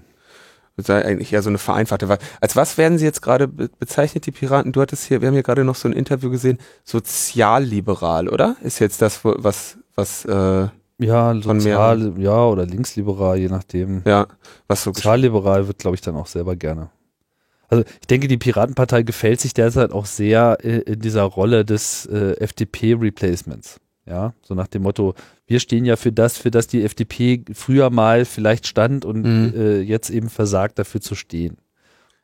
[0.77, 2.07] Das sei eigentlich eher so eine vereinfachte.
[2.39, 4.71] Als was werden sie jetzt gerade be bezeichnet, die Piraten?
[4.71, 8.55] Du hattest hier, wir haben hier gerade noch so ein Interview gesehen, sozialliberal, oder?
[8.63, 10.67] Ist jetzt das, was, was, äh,
[10.99, 14.03] Ja, Von sozial, ja, oder linksliberal, je nachdem.
[14.05, 14.27] ja,
[14.67, 16.89] was so Sozialliberal wird, glaube ich, dann auch selber gerne.
[17.69, 22.05] Also ich denke, die Piratenpartei gefällt sich derzeit auch sehr äh, in dieser Rolle des
[22.07, 23.79] äh, FDP-Replacements.
[24.05, 25.13] Ja, so nach dem Motto,
[25.45, 29.53] wir stehen ja für das, für das die FDP früher mal vielleicht stand und Mhm.
[29.55, 31.57] äh, jetzt eben versagt, dafür zu stehen.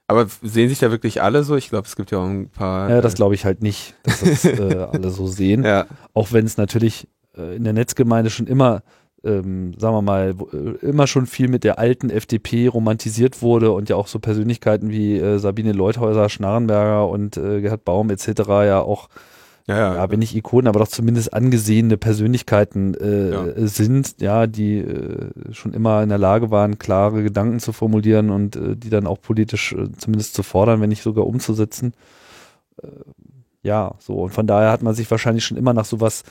[0.08, 1.55] Aber sehen sich da wirklich alle so?
[1.55, 2.89] Ich glaube, es gibt ja auch ein paar.
[2.89, 5.63] Ja, das glaube ich halt nicht, dass das äh, alle so sehen.
[5.63, 8.81] ja, Auch wenn es natürlich äh, in der Netzgemeinde schon immer,
[9.25, 13.89] ähm, sagen wir mal, äh, immer schon viel mit der alten FDP romantisiert wurde und
[13.89, 18.27] ja auch so Persönlichkeiten wie äh, Sabine Leuthäuser, Schnarrenberger und äh, Gerhard Baum etc.
[18.47, 19.09] ja auch,
[19.67, 19.95] ja, ja.
[19.95, 23.67] ja, wenn nicht Ikonen, aber doch zumindest angesehene Persönlichkeiten äh, Ja.
[23.67, 28.55] sind, ja, die äh, schon immer in der Lage waren, klare Gedanken zu formulieren und
[28.55, 31.93] äh, die dann auch politisch äh, zumindest zu fordern, wenn nicht sogar umzusetzen.
[32.81, 32.88] Äh,
[33.63, 34.13] ja, so.
[34.23, 36.23] Und von daher hat man sich wahrscheinlich schon immer nach sowas,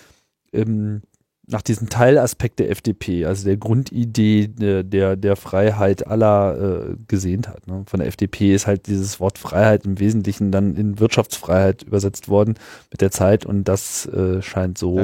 [0.53, 1.03] ähm,
[1.47, 7.49] nach diesem Teilaspekt der FDP, also der Grundidee der, der, der Freiheit aller äh, gesehnt
[7.49, 7.67] hat.
[7.67, 7.85] Ne?
[7.87, 12.55] Von der FDP ist halt dieses Wort Freiheit im Wesentlichen dann in Wirtschaftsfreiheit übersetzt worden
[12.91, 14.97] mit der Zeit und das äh, scheint so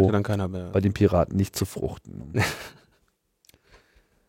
[0.73, 2.33] bei den Piraten nicht zu fruchten.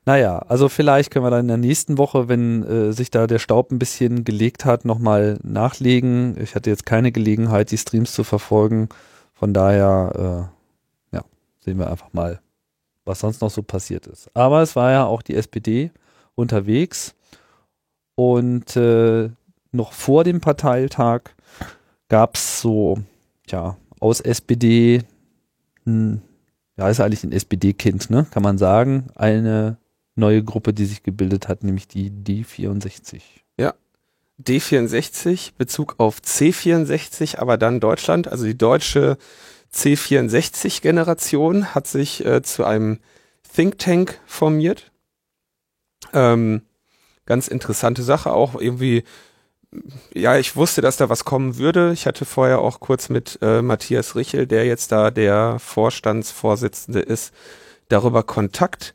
[0.06, 3.40] naja, also vielleicht können wir dann in der nächsten Woche, wenn äh, sich da der
[3.40, 6.36] Staub ein bisschen gelegt hat, nochmal nachlegen.
[6.42, 8.90] Ich hatte jetzt keine Gelegenheit, die Streams zu verfolgen.
[9.34, 10.61] Von daher, äh,
[11.64, 12.42] sehen wir einfach mal,
[13.06, 14.30] was sonst noch so passiert ist.
[14.36, 15.92] Aber es war ja auch die SPD
[16.36, 17.16] unterwegs
[18.16, 19.30] und äh,
[19.72, 21.22] noch vor dem Parteitag
[22.10, 23.00] gab es so,
[23.48, 25.04] ja, aus SPD,
[25.86, 26.22] hm,
[26.78, 29.78] ja, ist eigentlich ein SPD-Kind, ne, kann man sagen, eine
[30.16, 33.22] neue Gruppe, die sich gebildet hat, nämlich die D64.
[34.42, 39.18] D64, Bezug auf C64, aber dann Deutschland, also die deutsche
[39.74, 43.00] C64-Generation hat sich äh, zu einem
[43.54, 44.92] Think Tank formiert.
[46.14, 46.64] Ähm,
[47.26, 49.04] ganz interessante Sache, auch irgendwie,
[50.14, 51.92] ja, ich wusste, dass da was kommen würde.
[51.94, 57.34] Ich hatte vorher auch kurz mit äh, Matthias Richel, der jetzt da der Vorstandsvorsitzende ist,
[57.88, 58.94] darüber Kontakt.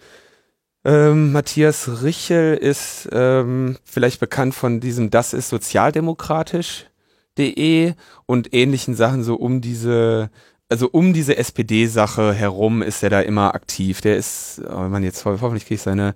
[0.85, 7.95] Ähm, Matthias Richel ist ähm, vielleicht bekannt von diesem Das ist sozialdemokratisch.de
[8.27, 10.31] und ähnlichen Sachen so um diese,
[10.69, 14.01] also um diese SPD-Sache herum ist er da immer aktiv.
[14.01, 16.15] Der ist, oh man, jetzt ho- hoffentlich kriege ich seine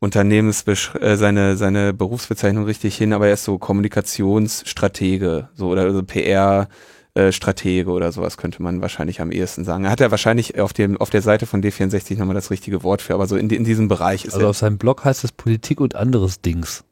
[0.00, 6.02] Unternehmensbesch äh, seine seine Berufsbezeichnung richtig hin, aber er ist so Kommunikationsstratege, so oder so
[6.02, 6.68] PR
[7.14, 9.84] äh, Stratege oder sowas könnte man wahrscheinlich am ehesten sagen.
[9.84, 13.02] Er hat ja wahrscheinlich auf dem auf der Seite von D64 nochmal das richtige Wort
[13.02, 14.50] für, aber so in, in diesem Bereich ist Also er.
[14.50, 16.84] auf seinem Blog heißt es Politik und anderes Dings.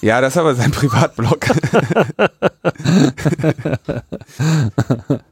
[0.00, 1.46] Ja, das ist aber sein Privatblog.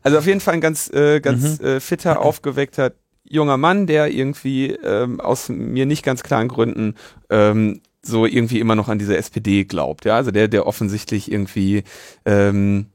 [0.02, 2.92] also auf jeden Fall ein ganz äh, ganz äh, fitter, aufgeweckter
[3.24, 6.94] junger Mann, der irgendwie ähm, aus mir nicht ganz klaren Gründen
[7.30, 10.04] ähm, so irgendwie immer noch an diese SPD glaubt.
[10.04, 11.84] Ja, also der der offensichtlich irgendwie
[12.24, 12.86] ähm,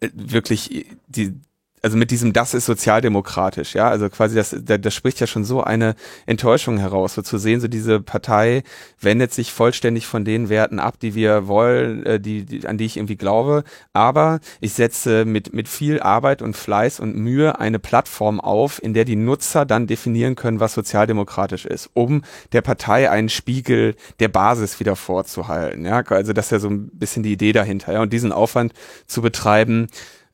[0.00, 1.34] äh, wirklich die
[1.82, 5.44] also mit diesem das ist sozialdemokratisch, ja, also quasi das, das, das spricht ja schon
[5.44, 8.62] so eine Enttäuschung heraus, so zu sehen, so diese Partei
[9.00, 12.84] wendet sich vollständig von den Werten ab, die wir wollen, äh, die, die an die
[12.84, 17.80] ich irgendwie glaube, aber ich setze mit mit viel Arbeit und Fleiß und Mühe eine
[17.80, 23.10] Plattform auf, in der die Nutzer dann definieren können, was sozialdemokratisch ist, um der Partei
[23.10, 27.32] einen Spiegel der Basis wieder vorzuhalten, ja, also das ist ja so ein bisschen die
[27.32, 28.72] Idee dahinter, ja, und diesen Aufwand
[29.06, 29.88] zu betreiben,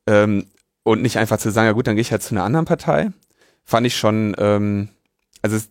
[0.06, 0.44] ähm,
[0.88, 3.10] und nicht einfach zu sagen, ja gut, dann gehe ich halt zu einer anderen Partei,
[3.64, 4.88] fand ich schon, ähm,
[5.42, 5.68] also es,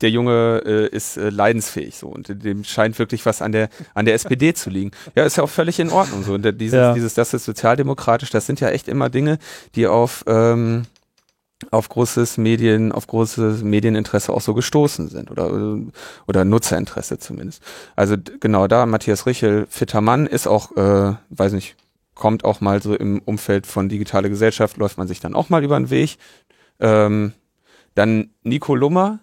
[0.00, 4.06] der Junge äh, ist äh, leidensfähig so und dem scheint wirklich was an der an
[4.06, 4.92] der SPD zu liegen.
[5.14, 6.34] Ja, ist ja auch völlig in Ordnung so.
[6.34, 6.94] Und dieses, ja.
[6.94, 9.38] dieses, das ist sozialdemokratisch, das sind ja echt immer Dinge,
[9.74, 10.84] die auf ähm,
[11.70, 15.78] auf großes Medien, auf großes Medieninteresse auch so gestoßen sind oder
[16.26, 17.62] oder Nutzerinteresse zumindest.
[17.96, 21.76] Also genau da Matthias Richel, fitter Mann, ist auch, äh, weiß nicht,
[22.20, 25.64] kommt auch mal so im Umfeld von digitale Gesellschaft, läuft man sich dann auch mal
[25.64, 26.18] über den Weg.
[26.78, 27.32] Ähm,
[27.94, 29.18] dann Nico Lummer,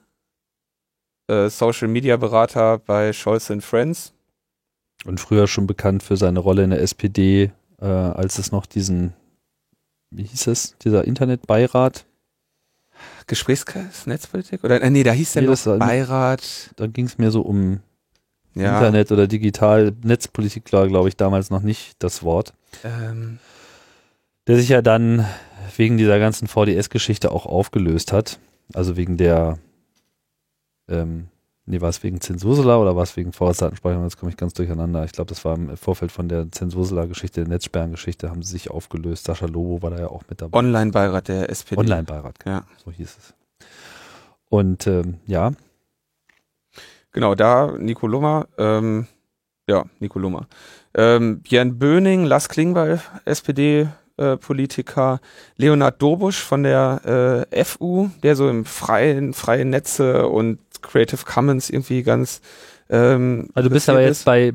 [1.28, 4.14] äh, Social Media Berater bei Scholz Friends.
[5.06, 9.14] Und früher schon bekannt für seine Rolle in der SPD, äh, als es noch diesen,
[10.10, 12.06] wie hieß es, dieser Internetbeirat
[13.28, 14.64] Gesprächskreis, Netzpolitik?
[14.64, 16.72] Oder äh, nee, da hieß der nee, noch Beirat.
[16.78, 17.82] Da ging es mir so um
[18.60, 18.76] ja.
[18.78, 22.54] Internet oder digital, Netzpolitik, glaube ich, damals noch nicht das Wort.
[22.84, 23.40] Ähm.
[24.48, 25.26] Der sich ja dann
[25.76, 28.40] wegen dieser ganzen VDS-Geschichte auch aufgelöst hat.
[28.74, 29.60] Also wegen der,
[30.88, 31.28] ähm,
[31.66, 34.06] nee, war es wegen Zensursula oder war es wegen Vorratsdatenspeicherung?
[34.06, 35.04] Jetzt komme ich ganz durcheinander.
[35.06, 39.26] Ich glaube, das war im Vorfeld von der Zensursula-Geschichte, der Netzsperrengeschichte, haben sie sich aufgelöst.
[39.26, 40.58] Sascha Lobo war da ja auch mit dabei.
[40.58, 41.80] Online-Beirat der SPD.
[41.80, 42.66] Online-Beirat, ja.
[42.84, 43.34] So hieß es.
[44.50, 45.52] Und ähm, ja,
[47.18, 49.08] Genau, da Nico Lummer, ähm,
[49.68, 50.46] ja, Nico Lummer.
[50.94, 55.28] Ähm, Björn Böning, Lars Klingbeil, SPD-Politiker, äh,
[55.60, 61.72] Leonhard Dobusch von der äh, FU, der so im freien, freien Netze und Creative Commons
[61.72, 62.40] irgendwie ganz
[62.88, 64.54] ähm, Also du bist aber jetzt bei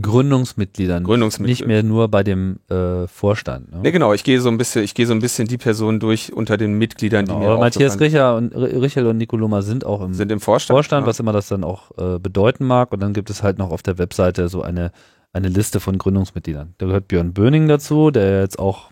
[0.00, 1.04] Gründungsmitgliedern.
[1.04, 1.60] Gründungsmitglieder.
[1.60, 3.70] Nicht mehr nur bei dem äh, Vorstand.
[3.70, 3.80] Ne?
[3.82, 4.12] Nee, genau.
[4.12, 6.74] Ich gehe so ein bisschen, ich gehe so ein bisschen die Personen durch unter den
[6.74, 10.32] Mitgliedern, genau, die mir Aber Matthias Richer und Richel und Nicoloma sind auch im, sind
[10.32, 11.08] im Vorstand, Vorstand ja.
[11.08, 12.92] was immer das dann auch äh, bedeuten mag.
[12.92, 14.90] Und dann gibt es halt noch auf der Webseite so eine
[15.34, 16.74] eine Liste von Gründungsmitgliedern.
[16.78, 18.90] Da gehört Björn Böning dazu, der jetzt auch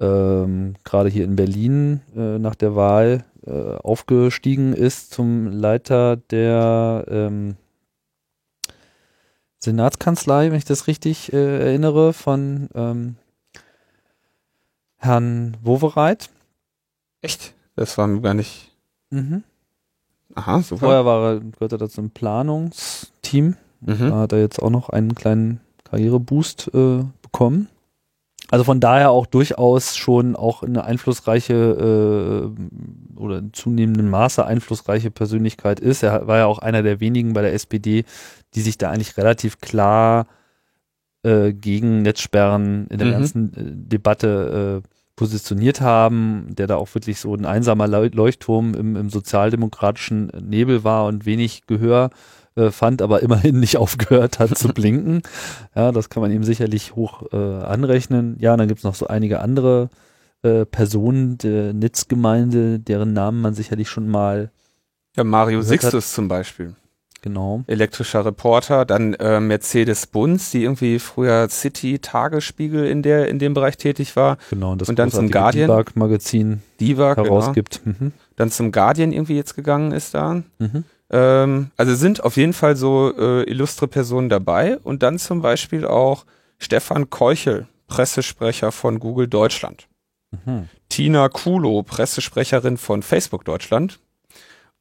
[0.00, 7.04] ähm, gerade hier in Berlin äh, nach der Wahl äh, aufgestiegen ist zum Leiter der
[7.08, 7.56] ähm,
[9.64, 13.16] Senatskanzlei, wenn ich das richtig äh, erinnere, von ähm,
[14.96, 16.30] Herrn Wowereit.
[17.20, 17.54] Echt?
[17.76, 18.70] Das war mir gar nicht.
[19.10, 19.42] Mhm.
[20.34, 20.80] Aha, super.
[20.80, 23.56] Vorher war er, gehörte er zum Planungsteam.
[23.80, 24.10] Mhm.
[24.10, 27.68] Da hat er jetzt auch noch einen kleinen Karriereboost äh, bekommen.
[28.54, 35.10] Also von daher auch durchaus schon auch eine einflussreiche äh, oder in zunehmendem Maße einflussreiche
[35.10, 36.04] Persönlichkeit ist.
[36.04, 38.04] Er war ja auch einer der wenigen bei der SPD,
[38.54, 40.28] die sich da eigentlich relativ klar
[41.24, 43.12] äh, gegen Netzsperren in der mhm.
[43.12, 48.94] ganzen äh, Debatte äh, positioniert haben, der da auch wirklich so ein einsamer Leuchtturm im,
[48.94, 52.10] im sozialdemokratischen Nebel war und wenig Gehör
[52.56, 55.22] äh, fand, aber immerhin nicht aufgehört hat zu blinken.
[55.74, 58.36] Ja, das kann man ihm sicherlich hoch äh, anrechnen.
[58.38, 59.90] Ja, dann gibt's noch so einige andere
[60.42, 64.50] äh, Personen der Netzgemeinde, deren Namen man sicherlich schon mal.
[65.16, 66.74] Ja, Mario Sixtus zum Beispiel.
[67.24, 67.64] Genau.
[67.68, 73.54] Elektrischer Reporter, dann äh, Mercedes Bunz, die irgendwie früher City Tagesspiegel in der in dem
[73.54, 74.36] Bereich tätig war.
[74.50, 77.28] Genau, und, das und dann zum Guardian Divag Magazin Divag, genau.
[77.28, 77.80] herausgibt.
[77.82, 77.96] Genau.
[77.98, 78.12] Mhm.
[78.36, 80.42] Dann zum Guardian irgendwie jetzt gegangen ist da.
[80.58, 80.84] Mhm.
[81.14, 85.86] Ähm, also sind auf jeden Fall so äh, illustre Personen dabei und dann zum Beispiel
[85.86, 86.26] auch
[86.58, 89.86] Stefan Keuchel, Pressesprecher von Google Deutschland.
[90.44, 90.68] Mhm.
[90.88, 94.00] Tina Kulo, Pressesprecherin von Facebook Deutschland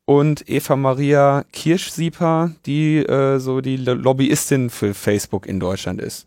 [0.06, 6.26] und Eva Maria Kirschsieper, die äh, so die Lobbyistin für Facebook in Deutschland ist.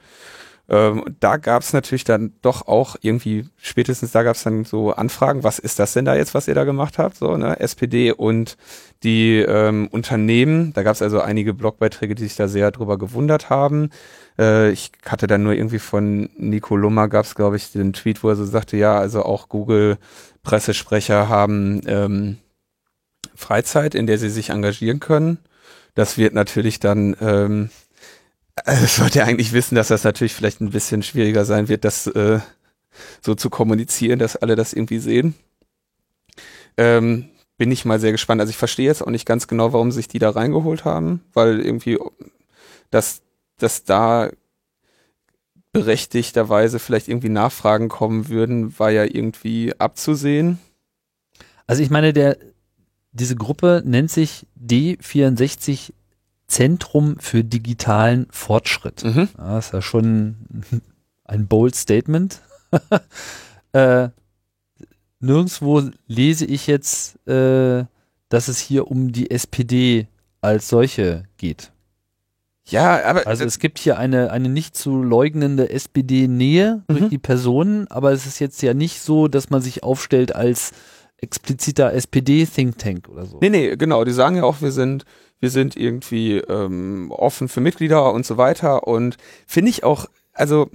[0.68, 4.92] Ähm, da gab es natürlich dann doch auch irgendwie, spätestens da gab es dann so
[4.92, 7.16] Anfragen, was ist das denn da jetzt, was ihr da gemacht habt?
[7.16, 7.60] So, ne?
[7.60, 8.56] SPD und
[9.04, 13.48] die ähm, Unternehmen, da gab es also einige Blogbeiträge, die sich da sehr drüber gewundert
[13.48, 13.90] haben.
[14.38, 18.24] Äh, ich hatte dann nur irgendwie von Nico Lummer gab es, glaube ich, den Tweet,
[18.24, 22.38] wo er so sagte, ja, also auch Google-Pressesprecher haben ähm,
[23.36, 25.38] Freizeit, in der sie sich engagieren können.
[25.94, 27.70] Das wird natürlich dann, ähm,
[28.64, 32.40] also sollte eigentlich wissen, dass das natürlich vielleicht ein bisschen schwieriger sein wird, das äh,
[33.20, 35.34] so zu kommunizieren, dass alle das irgendwie sehen.
[36.76, 38.40] Ähm, bin ich mal sehr gespannt.
[38.40, 41.60] Also ich verstehe jetzt auch nicht ganz genau, warum sich die da reingeholt haben, weil
[41.60, 41.98] irgendwie,
[42.90, 43.22] dass,
[43.58, 44.30] dass da
[45.72, 50.58] berechtigterweise vielleicht irgendwie Nachfragen kommen würden, war ja irgendwie abzusehen.
[51.66, 52.38] Also ich meine, der,
[53.12, 55.92] diese Gruppe nennt sich D64
[56.48, 59.04] Zentrum für digitalen Fortschritt.
[59.04, 59.28] Mhm.
[59.36, 60.36] das ist ja schon
[61.24, 62.40] ein bold Statement.
[63.72, 64.08] äh,
[65.20, 67.84] nirgendwo lese ich jetzt, äh,
[68.28, 70.08] dass es hier um die SPD
[70.40, 71.72] als solche geht.
[72.68, 73.26] Ja, aber.
[73.26, 76.96] Also es gibt hier eine, eine nicht zu leugnende SPD-Nähe mhm.
[76.96, 80.72] durch die Personen, aber es ist jetzt ja nicht so, dass man sich aufstellt als
[81.18, 83.38] expliziter SPD-Think Tank oder so.
[83.40, 84.04] Nee, nee, genau.
[84.04, 85.04] Die sagen ja auch, wir sind,
[85.40, 88.86] wir sind irgendwie ähm, offen für Mitglieder und so weiter.
[88.86, 90.70] Und finde ich auch, also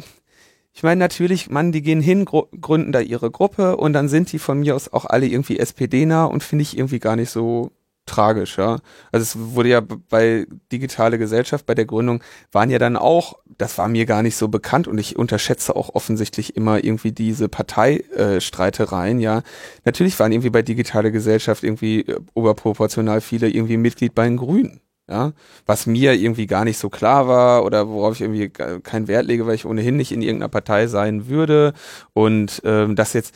[0.74, 4.40] ich meine natürlich, Mann, die gehen hin, gründen da ihre Gruppe und dann sind die
[4.40, 7.72] von mir aus auch alle irgendwie SPD-nah und finde ich irgendwie gar nicht so
[8.06, 8.80] tragisch, ja.
[9.12, 13.78] Also es wurde ja bei digitale Gesellschaft, bei der Gründung, waren ja dann auch, das
[13.78, 19.20] war mir gar nicht so bekannt und ich unterschätze auch offensichtlich immer irgendwie diese Parteistreitereien,
[19.20, 19.44] ja.
[19.86, 24.82] Natürlich waren irgendwie bei digitale Gesellschaft irgendwie äh, oberproportional viele irgendwie Mitglied bei den Grünen.
[25.10, 25.34] Ja,
[25.66, 29.46] was mir irgendwie gar nicht so klar war oder worauf ich irgendwie keinen Wert lege,
[29.46, 31.74] weil ich ohnehin nicht in irgendeiner Partei sein würde
[32.14, 33.36] und ähm, das jetzt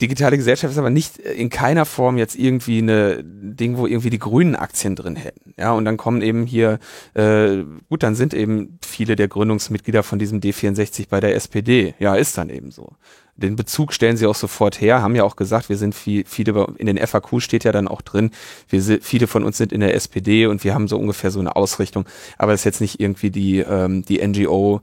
[0.00, 4.18] digitale Gesellschaft ist aber nicht in keiner Form jetzt irgendwie eine Ding, wo irgendwie die
[4.18, 5.54] grünen Aktien drin hätten.
[5.56, 6.78] Ja, und dann kommen eben hier,
[7.14, 11.94] äh, gut, dann sind eben viele der Gründungsmitglieder von diesem D64 bei der SPD.
[11.98, 12.92] Ja, ist dann eben so.
[13.36, 16.66] Den Bezug stellen sie auch sofort her, haben ja auch gesagt, wir sind viel, viele,
[16.78, 18.30] in den FAQ steht ja dann auch drin,
[18.68, 21.40] wir sind, viele von uns sind in der SPD und wir haben so ungefähr so
[21.40, 22.06] eine Ausrichtung,
[22.38, 24.80] aber es ist jetzt nicht irgendwie die, ähm, die NGO,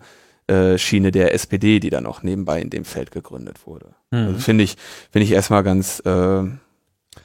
[0.48, 3.88] äh, Schiene der SPD, die dann auch nebenbei in dem Feld gegründet wurde.
[4.12, 4.28] Mhm.
[4.28, 4.76] Also finde ich,
[5.12, 6.44] finde ich erstmal ganz, äh,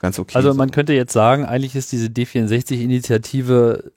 [0.00, 0.36] ganz okay.
[0.36, 0.72] Also man so.
[0.72, 3.92] könnte jetzt sagen, eigentlich ist diese D64-Initiative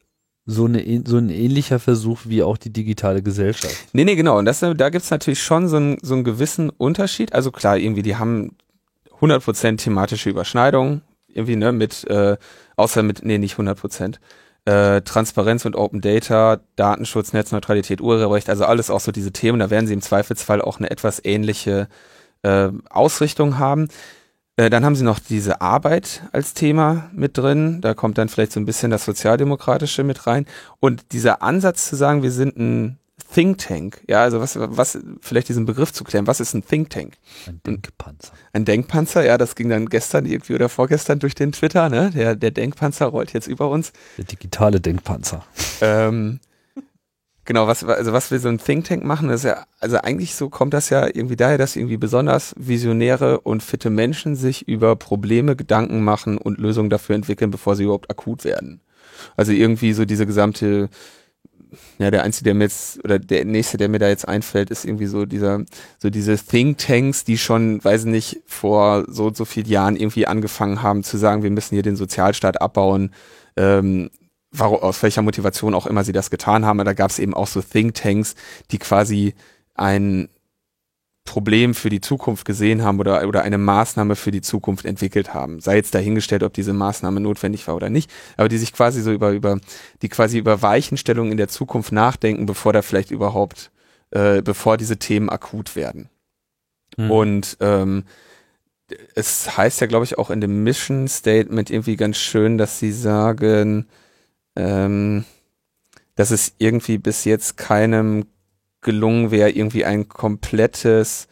[0.45, 3.75] so, eine, so ein ähnlicher Versuch wie auch die digitale Gesellschaft.
[3.93, 4.39] Nee, nee, genau.
[4.39, 7.33] Und das, da gibt's natürlich schon so, ein, so einen gewissen Unterschied.
[7.33, 8.55] Also klar, irgendwie, die haben
[9.19, 12.37] 100% thematische Überschneidungen, irgendwie, ne, mit, äh,
[12.75, 14.15] außer mit, nee, nicht 100%
[14.65, 19.59] äh, Transparenz und Open Data, Datenschutz, Netzneutralität, Urheberrecht, also alles auch so diese Themen.
[19.59, 21.87] Da werden sie im Zweifelsfall auch eine etwas ähnliche
[22.43, 23.87] äh, Ausrichtung haben.
[24.57, 27.81] Äh, dann haben sie noch diese Arbeit als Thema mit drin.
[27.81, 30.45] Da kommt dann vielleicht so ein bisschen das Sozialdemokratische mit rein.
[30.79, 34.03] Und dieser Ansatz zu sagen, wir sind ein Think Tank.
[34.07, 36.27] Ja, also was, was, vielleicht diesen Begriff zu klären.
[36.27, 37.13] Was ist ein Think Tank?
[37.47, 38.33] Ein Denkpanzer.
[38.53, 42.11] Ein Denkpanzer, ja, das ging dann gestern irgendwie oder vorgestern durch den Twitter, ne?
[42.11, 43.93] Der, der Denkpanzer rollt jetzt über uns.
[44.17, 45.45] Der digitale Denkpanzer.
[45.81, 46.39] Ähm,
[47.45, 50.49] genau, was, also was wir so ein Think Tank machen, ist ja, also eigentlich so
[50.49, 55.55] kommt das ja irgendwie daher, dass irgendwie besonders visionäre und fitte Menschen sich über Probleme
[55.55, 58.81] Gedanken machen und Lösungen dafür entwickeln, bevor sie überhaupt akut werden.
[59.35, 60.89] Also irgendwie so diese gesamte
[61.99, 64.85] ja, der einzige, der mir jetzt, oder der nächste, der mir da jetzt einfällt, ist
[64.85, 65.63] irgendwie so dieser,
[65.97, 70.27] so diese Think Tanks, die schon, weiß nicht, vor so und so vielen Jahren irgendwie
[70.27, 73.13] angefangen haben zu sagen, wir müssen hier den Sozialstaat abbauen,
[73.55, 74.09] ähm,
[74.51, 76.77] warum, aus welcher Motivation auch immer sie das getan haben.
[76.79, 78.35] Da gab es eben auch so Think Tanks,
[78.71, 79.33] die quasi
[79.75, 80.29] ein
[81.23, 85.59] Problem für die Zukunft gesehen haben oder, oder eine Maßnahme für die Zukunft entwickelt haben.
[85.59, 89.11] Sei jetzt dahingestellt, ob diese Maßnahme notwendig war oder nicht, aber die sich quasi so
[89.11, 89.59] über, über,
[90.01, 93.71] die quasi über Weichenstellungen in der Zukunft nachdenken, bevor da vielleicht überhaupt,
[94.09, 96.09] äh, bevor diese Themen akut werden.
[96.97, 97.11] Mhm.
[97.11, 98.03] Und ähm,
[99.15, 102.91] es heißt ja, glaube ich, auch in dem Mission Statement irgendwie ganz schön, dass sie
[102.91, 103.87] sagen,
[104.55, 105.23] ähm,
[106.15, 108.25] dass es irgendwie bis jetzt keinem
[108.81, 111.27] gelungen wäre, irgendwie ein komplettes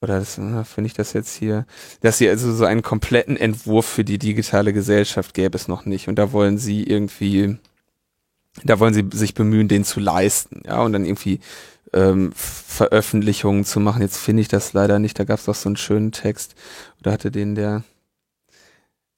[0.00, 1.64] oder finde ich das jetzt hier,
[2.02, 6.08] dass sie also so einen kompletten Entwurf für die digitale Gesellschaft gäbe es noch nicht
[6.08, 7.56] und da wollen sie irgendwie
[8.62, 11.40] da wollen sie sich bemühen, den zu leisten, ja, und dann irgendwie
[11.92, 14.02] ähm, Veröffentlichungen zu machen.
[14.02, 15.18] Jetzt finde ich das leider nicht.
[15.18, 16.54] Da gab es doch so einen schönen Text.
[17.00, 17.84] Oder hatte den der.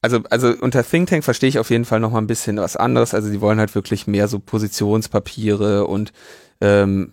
[0.02, 2.76] Also, also unter Think Tank verstehe ich auf jeden Fall noch mal ein bisschen was
[2.76, 3.14] anderes.
[3.14, 6.12] Also die wollen halt wirklich mehr so Positionspapiere und
[6.60, 7.10] ähm,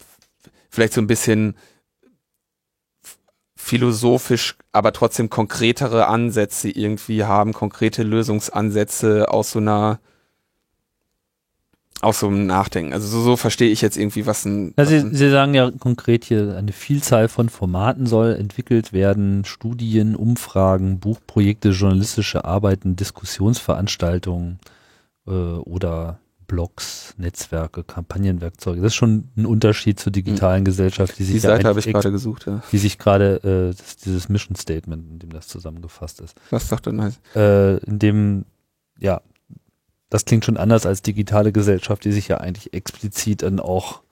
[0.70, 1.56] vielleicht so ein bisschen
[3.56, 10.00] philosophisch, aber trotzdem konkretere Ansätze irgendwie haben, konkrete Lösungsansätze aus so einer
[12.04, 12.92] aus so einem Nachdenken.
[12.92, 14.74] Also so, so verstehe ich jetzt irgendwie, was ein.
[14.78, 20.16] Ja, Sie, Sie sagen ja konkret hier, eine Vielzahl von Formaten soll entwickelt werden, Studien,
[20.16, 24.60] Umfragen, Buchprojekte, journalistische Arbeiten, Diskussionsveranstaltungen
[25.26, 26.20] äh, oder
[26.54, 28.80] Blogs, Netzwerke, Kampagnenwerkzeuge.
[28.80, 30.66] Das ist schon ein Unterschied zur digitalen mhm.
[30.66, 32.62] Gesellschaft, die sich die Seite habe ich gerade gesucht, ja.
[32.72, 36.40] Die sich gerade, äh, dieses Mission Statement, in dem das zusammengefasst ist.
[36.52, 37.20] Was sagt denn heißt?
[37.36, 38.46] Äh, in dem,
[39.00, 39.22] ja,
[40.12, 44.04] das klingt schon anders als digitale Gesellschaft, die sich ja eigentlich explizit dann auch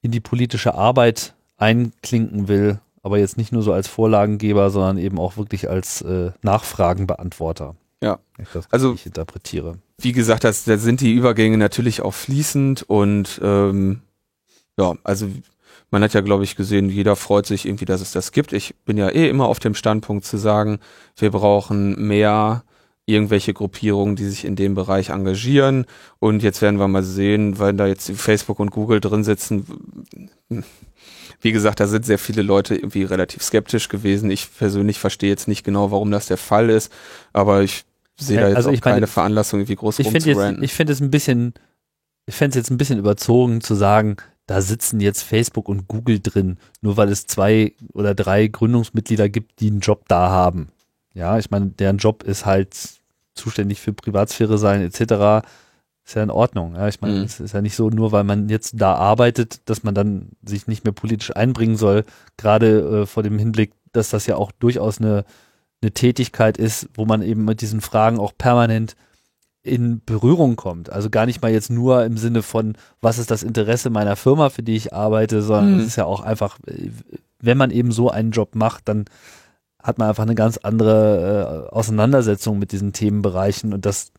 [0.00, 5.18] in die politische Arbeit einklinken will, aber jetzt nicht nur so als Vorlagengeber, sondern eben
[5.18, 7.76] auch wirklich als äh, Nachfragenbeantworter.
[8.02, 8.18] Ja.
[8.38, 9.76] Ich das Also- richtig interpretiere.
[10.02, 14.00] Wie gesagt, das, da sind die Übergänge natürlich auch fließend und ähm,
[14.78, 15.28] ja, also
[15.90, 18.52] man hat ja, glaube ich, gesehen, jeder freut sich irgendwie, dass es das gibt.
[18.52, 20.78] Ich bin ja eh immer auf dem Standpunkt zu sagen,
[21.16, 22.62] wir brauchen mehr
[23.06, 25.86] irgendwelche Gruppierungen, die sich in dem Bereich engagieren.
[26.20, 29.66] Und jetzt werden wir mal sehen, weil da jetzt Facebook und Google drin sitzen.
[31.40, 34.30] Wie gesagt, da sind sehr viele Leute irgendwie relativ skeptisch gewesen.
[34.30, 36.92] Ich persönlich verstehe jetzt nicht genau, warum das der Fall ist,
[37.32, 37.84] aber ich
[38.24, 40.62] sehe da Ja, jetzt also auch ich meine, keine Veranlassung, irgendwie groß Ich finde jetzt,
[40.62, 41.54] ich finde es ein bisschen,
[42.26, 44.16] ich fände es jetzt ein bisschen überzogen zu sagen,
[44.46, 49.60] da sitzen jetzt Facebook und Google drin, nur weil es zwei oder drei Gründungsmitglieder gibt,
[49.60, 50.68] die einen Job da haben.
[51.14, 52.76] Ja, ich meine, deren Job ist halt
[53.34, 55.46] zuständig für Privatsphäre sein, etc.
[56.04, 56.74] Ist ja in Ordnung.
[56.74, 57.22] Ja, ich meine, Mhm.
[57.24, 60.66] es ist ja nicht so, nur weil man jetzt da arbeitet, dass man dann sich
[60.66, 62.04] nicht mehr politisch einbringen soll,
[62.36, 65.24] gerade äh, vor dem Hinblick, dass das ja auch durchaus eine,
[65.82, 68.96] eine Tätigkeit ist, wo man eben mit diesen Fragen auch permanent
[69.62, 70.90] in Berührung kommt.
[70.90, 74.48] Also gar nicht mal jetzt nur im Sinne von, was ist das Interesse meiner Firma,
[74.48, 75.80] für die ich arbeite, sondern Mhm.
[75.80, 76.58] es ist ja auch einfach,
[77.40, 79.04] wenn man eben so einen Job macht, dann
[79.82, 84.12] hat man einfach eine ganz andere äh, Auseinandersetzung mit diesen Themenbereichen und das,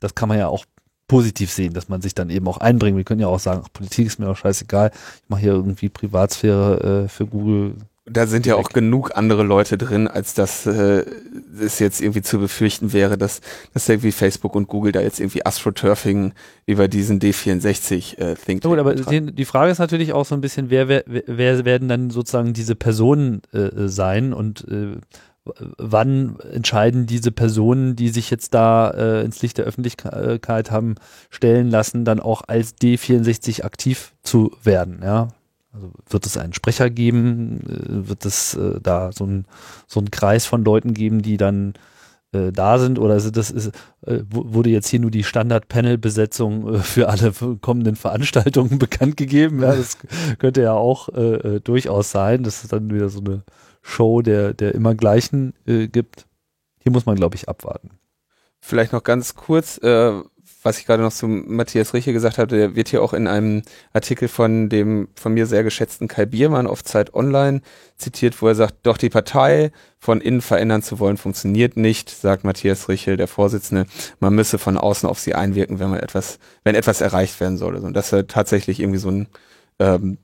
[0.00, 0.64] das kann man ja auch
[1.06, 2.96] positiv sehen, dass man sich dann eben auch einbringt.
[2.96, 4.90] Wir können ja auch sagen, ach, Politik ist mir auch scheißegal,
[5.22, 7.76] ich mache hier irgendwie Privatsphäre äh, für Google.
[8.10, 11.04] Da sind ja auch genug andere Leute drin, als dass äh,
[11.60, 13.40] es jetzt irgendwie zu befürchten wäre, dass,
[13.74, 16.32] dass irgendwie Facebook und Google da jetzt irgendwie Astroturfing
[16.66, 20.40] über diesen D64 äh, Think gut, aber die, die Frage ist natürlich auch so ein
[20.40, 24.96] bisschen, wer, wer, wer werden dann sozusagen diese Personen äh, sein und äh,
[25.78, 30.96] wann entscheiden diese Personen, die sich jetzt da äh, ins Licht der Öffentlichkeit haben
[31.30, 35.28] stellen lassen, dann auch als D64 aktiv zu werden, ja?
[35.72, 37.60] Also wird es einen Sprecher geben?
[37.68, 39.46] Äh, Wird es äh, da so ein
[39.86, 41.74] so einen Kreis von Leuten geben, die dann
[42.32, 42.98] äh, da sind?
[42.98, 43.68] Oder ist das ist,
[44.06, 49.60] äh, wu- wurde jetzt hier nur die Standard-Panel-Besetzung äh, für alle kommenden Veranstaltungen bekannt gegeben?
[49.62, 49.98] Ja, das
[50.38, 53.42] könnte ja auch äh, durchaus sein, dass es dann wieder so eine
[53.82, 56.26] Show der, der immer gleichen gibt.
[56.82, 57.90] Hier muss man, glaube ich, abwarten.
[58.60, 60.12] Vielleicht noch ganz kurz, äh,
[60.62, 63.62] was ich gerade noch zu Matthias Riche gesagt hatte, der wird hier auch in einem
[63.92, 67.60] Artikel von dem von mir sehr geschätzten Kai Biermann auf Zeit Online
[67.96, 72.44] zitiert, wo er sagt, doch die Partei von innen verändern zu wollen, funktioniert nicht, sagt
[72.44, 73.86] Matthias Richel, der Vorsitzende.
[74.20, 77.76] Man müsse von außen auf sie einwirken, wenn man etwas, wenn etwas erreicht werden soll.
[77.76, 79.28] Und das ist tatsächlich irgendwie so ein
[79.78, 80.18] ähm,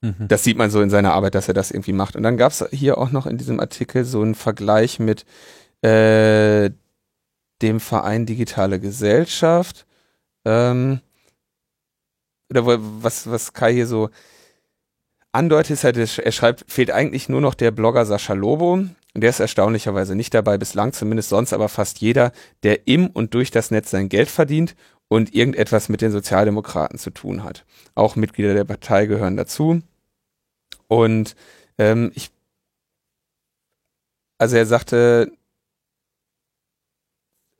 [0.00, 2.14] das sieht man so in seiner Arbeit, dass er das irgendwie macht.
[2.14, 5.24] Und dann gab es hier auch noch in diesem Artikel so einen Vergleich mit
[5.82, 6.70] äh,
[7.62, 9.86] dem Verein Digitale Gesellschaft.
[10.44, 11.00] Ähm,
[12.50, 12.64] oder
[13.02, 14.10] was, was Kai hier so
[15.32, 18.84] andeutet, ist halt, er schreibt, fehlt eigentlich nur noch der Blogger Sascha Lobo.
[19.14, 22.32] Der ist erstaunlicherweise nicht dabei, bislang zumindest sonst aber fast jeder,
[22.62, 24.76] der im und durch das Netz sein Geld verdient
[25.08, 27.64] und irgendetwas mit den Sozialdemokraten zu tun hat.
[27.94, 29.80] Auch Mitglieder der Partei gehören dazu.
[30.86, 31.34] Und
[31.78, 32.30] ähm, ich,
[34.38, 35.32] also er sagte,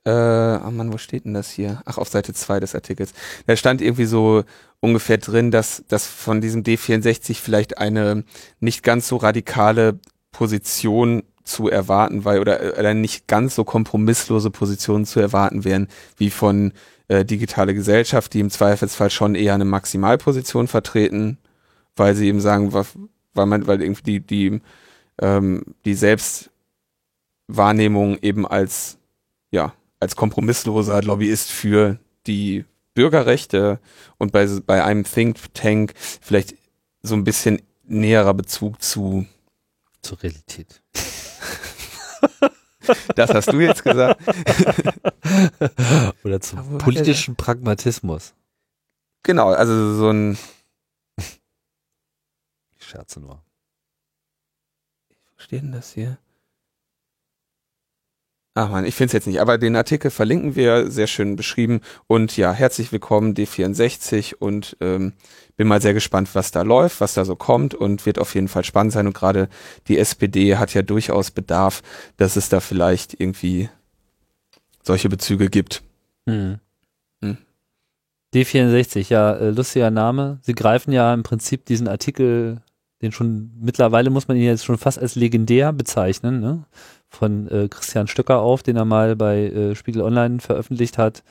[0.09, 1.83] äh, oh Mann, wo steht denn das hier?
[1.85, 3.13] Ach, auf Seite 2 des Artikels.
[3.47, 4.45] Da stand irgendwie so
[4.81, 8.25] ungefähr drin, dass, dass von diesem D64 vielleicht eine
[8.61, 9.99] nicht ganz so radikale
[10.33, 16.31] Position zu erwarten war oder, oder nicht ganz so kompromisslose Positionen zu erwarten wären, wie
[16.31, 16.73] von
[17.09, 21.39] äh, digitale Gesellschaft, die im Zweifelsfall schon eher eine Maximalposition vertreten,
[21.97, 24.61] weil sie eben sagen, weil man, weil irgendwie die, die,
[25.21, 28.99] ähm, die Selbstwahrnehmung eben als,
[29.51, 33.79] ja, als kompromissloser Lobbyist für die Bürgerrechte
[34.19, 36.57] und bei, bei einem Think Tank vielleicht
[37.03, 39.27] so ein bisschen näherer Bezug zu,
[40.03, 40.83] Zur Realität.
[43.15, 44.21] das hast du jetzt gesagt.
[46.25, 48.35] Oder zum Aber er politischen Pragmatismus.
[49.23, 50.37] Genau, also so ein,
[52.79, 53.43] Ich scherze nur.
[55.37, 56.19] steht denn das hier?
[58.59, 61.81] Ach man, ich finde es jetzt nicht, aber den Artikel verlinken wir, sehr schön beschrieben.
[62.09, 65.13] Und ja, herzlich willkommen D64 und ähm,
[65.57, 68.49] bin mal sehr gespannt, was da läuft, was da so kommt und wird auf jeden
[68.49, 69.07] Fall spannend sein.
[69.07, 69.49] Und gerade
[69.87, 71.85] die SPD hat ja durchaus Bedarf,
[72.17, 73.69] dass es da vielleicht irgendwie
[74.83, 75.85] solche Bezüge gibt.
[76.29, 76.59] Hm.
[77.23, 77.37] Hm.
[78.35, 80.41] D64, ja, äh, lustiger Name.
[80.43, 82.61] Sie greifen ja im Prinzip diesen Artikel,
[83.03, 86.65] den schon mittlerweile muss man ihn jetzt schon fast als legendär bezeichnen, ne?
[87.09, 91.23] Von äh, Christian Stöcker auf, den er mal bei äh, Spiegel Online veröffentlicht hat,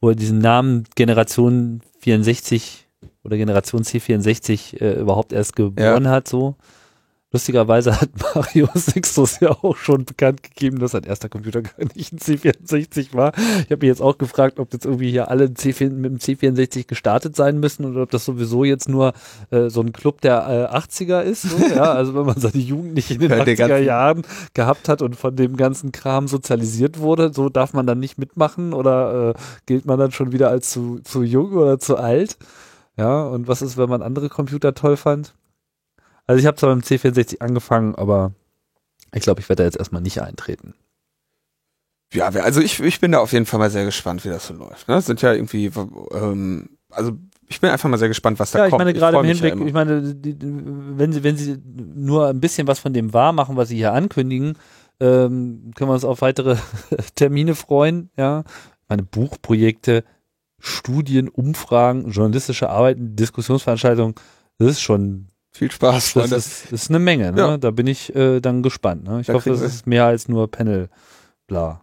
[0.00, 2.88] wo er diesen Namen Generation 64
[3.24, 6.10] oder Generation C64 äh, überhaupt erst geboren ja.
[6.10, 6.56] hat, so.
[7.32, 12.12] Lustigerweise hat Mario Sixtus ja auch schon bekannt gegeben, dass sein erster Computer gar nicht
[12.12, 13.32] ein C64 war.
[13.36, 16.86] Ich habe mich jetzt auch gefragt, ob jetzt irgendwie hier alle C4, mit dem C64
[16.86, 19.14] gestartet sein müssen oder ob das sowieso jetzt nur
[19.50, 21.42] äh, so ein Club der äh, 80er ist.
[21.42, 24.22] So, ja, also wenn man seine Jugend nicht in den 80er Jahren
[24.52, 28.74] gehabt hat und von dem ganzen Kram sozialisiert wurde, so darf man dann nicht mitmachen
[28.74, 32.36] oder äh, gilt man dann schon wieder als zu, zu jung oder zu alt.
[32.98, 35.34] Ja, und was ist, wenn man andere Computer toll fand?
[36.32, 38.32] Also ich habe zwar beim C64 angefangen, aber
[39.14, 40.72] ich glaube, ich werde da jetzt erstmal nicht eintreten.
[42.14, 44.54] Ja, also ich, ich bin da auf jeden Fall mal sehr gespannt, wie das so
[44.54, 44.88] läuft.
[44.88, 44.94] Ne?
[44.94, 45.70] Das sind ja irgendwie,
[46.14, 47.12] ähm, also
[47.48, 48.80] ich bin einfach mal sehr gespannt, was da ja, kommt.
[48.80, 52.40] Ich meine gerade im Hinblick, ja ich meine, die, wenn sie, wenn sie nur ein
[52.40, 54.56] bisschen was von dem wahr machen, was sie hier ankündigen,
[55.00, 56.56] ähm, können wir uns auf weitere
[57.14, 58.08] Termine freuen.
[58.16, 58.44] Ja,
[58.88, 60.02] meine Buchprojekte,
[60.58, 64.14] Studien, Umfragen, journalistische Arbeiten, Diskussionsveranstaltungen,
[64.56, 66.14] das ist schon viel Spaß.
[66.14, 67.40] Das ist, das ist eine Menge, ne?
[67.40, 67.56] Ja.
[67.58, 69.04] Da bin ich äh, dann gespannt.
[69.04, 69.20] Ne?
[69.20, 70.88] Ich da hoffe, das ist mehr als nur Panel,
[71.46, 71.82] bla.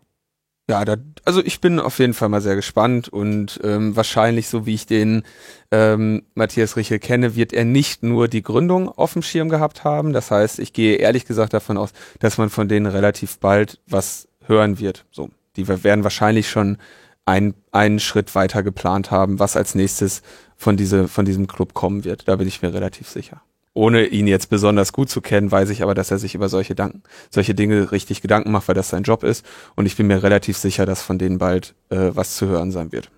[0.67, 4.67] Ja, da, also ich bin auf jeden Fall mal sehr gespannt und ähm, wahrscheinlich, so
[4.67, 5.24] wie ich den
[5.72, 10.13] ähm, Matthias Richel kenne, wird er nicht nur die Gründung auf dem Schirm gehabt haben.
[10.13, 11.89] Das heißt, ich gehe ehrlich gesagt davon aus,
[12.20, 15.05] dass man von denen relativ bald was hören wird.
[15.09, 16.78] So, die werden wahrscheinlich schon
[17.26, 20.22] ein, einen Schritt weiter geplant haben, was als nächstes
[20.55, 22.28] von, diese, von diesem Club kommen wird.
[22.28, 23.41] Da bin ich mir relativ sicher
[23.80, 26.75] ohne ihn jetzt besonders gut zu kennen, weiß ich aber, dass er sich über solche,
[26.75, 26.95] Dank
[27.30, 29.45] solche Dinge richtig Gedanken macht, weil das sein Job ist.
[29.75, 32.91] Und ich bin mir relativ sicher, dass von denen bald äh, was zu hören sein
[32.91, 33.09] wird.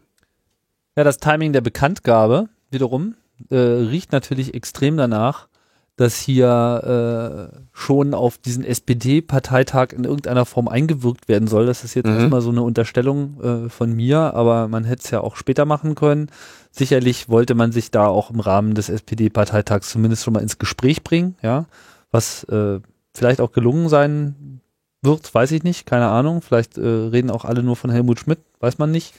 [0.95, 3.15] Ja, das Timing der Bekanntgabe wiederum
[3.49, 5.47] äh, riecht natürlich extrem danach,
[5.95, 11.65] dass hier äh, schon auf diesen SPD-Parteitag in irgendeiner Form eingewirkt werden soll.
[11.65, 12.17] Das ist jetzt mhm.
[12.17, 15.95] erstmal so eine Unterstellung äh, von mir, aber man hätte es ja auch später machen
[15.95, 16.29] können.
[16.71, 21.03] Sicherlich wollte man sich da auch im Rahmen des SPD-Parteitags zumindest schon mal ins Gespräch
[21.03, 21.65] bringen, ja,
[22.11, 22.79] was äh,
[23.13, 24.61] vielleicht auch gelungen sein
[25.01, 26.41] wird, weiß ich nicht, keine Ahnung.
[26.41, 29.13] Vielleicht äh, reden auch alle nur von Helmut Schmidt, weiß man nicht.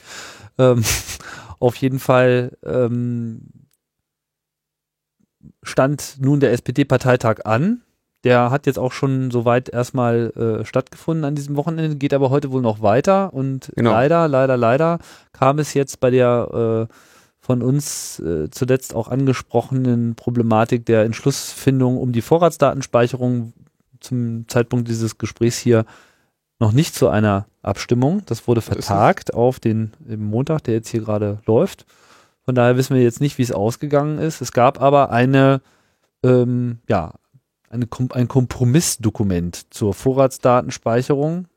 [0.57, 0.83] Ähm,
[1.59, 3.41] auf jeden Fall ähm,
[5.61, 7.81] stand nun der SPD-Parteitag an.
[8.23, 12.51] Der hat jetzt auch schon soweit erstmal äh, stattgefunden an diesem Wochenende, geht aber heute
[12.51, 13.91] wohl noch weiter und genau.
[13.91, 14.99] leider, leider, leider
[15.33, 16.93] kam es jetzt bei der äh,
[17.43, 23.51] von uns äh, zuletzt auch angesprochenen Problematik der Entschlussfindung um die Vorratsdatenspeicherung
[23.99, 25.83] zum Zeitpunkt dieses Gesprächs hier
[26.59, 28.21] noch nicht zu einer Abstimmung.
[28.27, 31.85] Das wurde vertagt auf den Montag, der jetzt hier gerade läuft.
[32.45, 34.39] Von daher wissen wir jetzt nicht, wie es ausgegangen ist.
[34.39, 35.61] Es gab aber eine,
[36.23, 37.11] ähm, ja,
[37.69, 41.47] eine, ein Kompromissdokument zur Vorratsdatenspeicherung.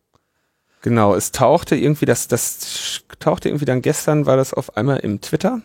[0.83, 5.21] Genau, es tauchte irgendwie, das, das tauchte irgendwie dann gestern, war das auf einmal im
[5.21, 5.63] Twitter.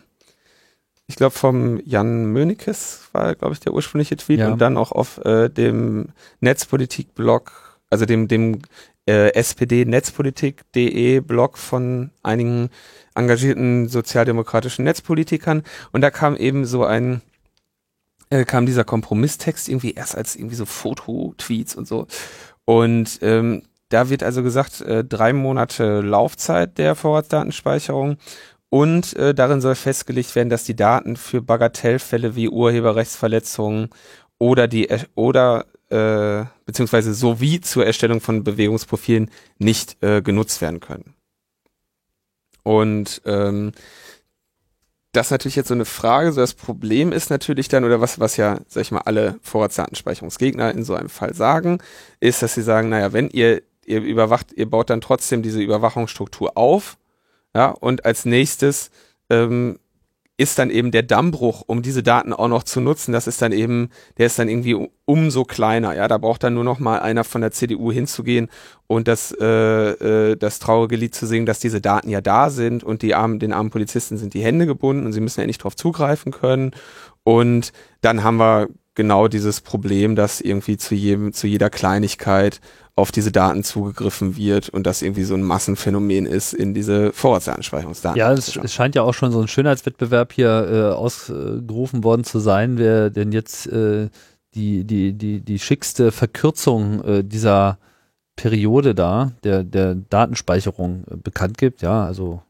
[1.12, 4.50] Ich glaube vom Jan Mönikes war, glaube ich, der ursprüngliche Tweet ja.
[4.50, 6.06] und dann auch auf äh, dem
[6.40, 8.62] Netzpolitik-Blog, also dem, dem
[9.06, 12.70] äh, SPD-Netzpolitik.de Blog von einigen
[13.14, 15.64] engagierten sozialdemokratischen Netzpolitikern.
[15.92, 17.20] Und da kam eben so ein
[18.30, 22.06] äh, kam dieser Kompromisstext irgendwie erst als irgendwie so Foto-Tweets und so.
[22.64, 28.16] Und ähm, da wird also gesagt, äh, drei Monate Laufzeit der Vorratsdatenspeicherung
[28.72, 33.90] und äh, darin soll festgelegt werden, dass die Daten für Bagatellfälle wie Urheberrechtsverletzungen
[34.38, 41.12] oder die oder äh, beziehungsweise sowie zur Erstellung von Bewegungsprofilen nicht äh, genutzt werden können.
[42.62, 43.72] Und ähm,
[45.12, 46.32] das ist natürlich jetzt so eine Frage.
[46.32, 50.72] So das Problem ist natürlich dann, oder was, was ja, sag ich mal, alle Vorratsdatenspeicherungsgegner
[50.72, 51.76] in so einem Fall sagen,
[52.20, 56.56] ist, dass sie sagen, naja, wenn ihr, ihr überwacht, ihr baut dann trotzdem diese Überwachungsstruktur
[56.56, 56.96] auf,
[57.54, 58.90] ja, und als nächstes
[59.30, 59.78] ähm,
[60.38, 63.52] ist dann eben der Dammbruch, um diese Daten auch noch zu nutzen, das ist dann
[63.52, 65.94] eben, der ist dann irgendwie umso kleiner.
[65.94, 68.48] Ja, da braucht dann nur noch mal einer von der CDU hinzugehen
[68.86, 69.44] und das, äh,
[70.32, 73.38] äh, das traurige Lied zu singen, dass diese Daten ja da sind und die armen,
[73.38, 76.72] den armen Polizisten sind die Hände gebunden und sie müssen ja nicht darauf zugreifen können.
[77.24, 82.60] Und dann haben wir genau dieses Problem, dass irgendwie zu jedem, zu jeder Kleinigkeit
[82.94, 88.18] auf diese Daten zugegriffen wird und das irgendwie so ein Massenphänomen ist in diese Vorratsdatenspeicherungsdaten.
[88.18, 92.38] Ja, es, es, scheint ja auch schon so ein Schönheitswettbewerb hier äh, ausgerufen worden zu
[92.38, 94.10] sein, wer denn jetzt äh,
[94.54, 97.78] die, die, die, die schickste Verkürzung äh, dieser
[98.36, 101.80] Periode da, der, der Datenspeicherung äh, bekannt gibt.
[101.80, 102.42] Ja, also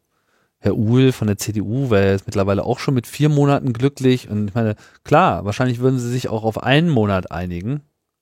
[0.62, 4.30] Herr Uhl von der CDU wäre jetzt mittlerweile auch schon mit vier Monaten glücklich.
[4.30, 7.80] Und ich meine, klar, wahrscheinlich würden sie sich auch auf einen Monat einigen.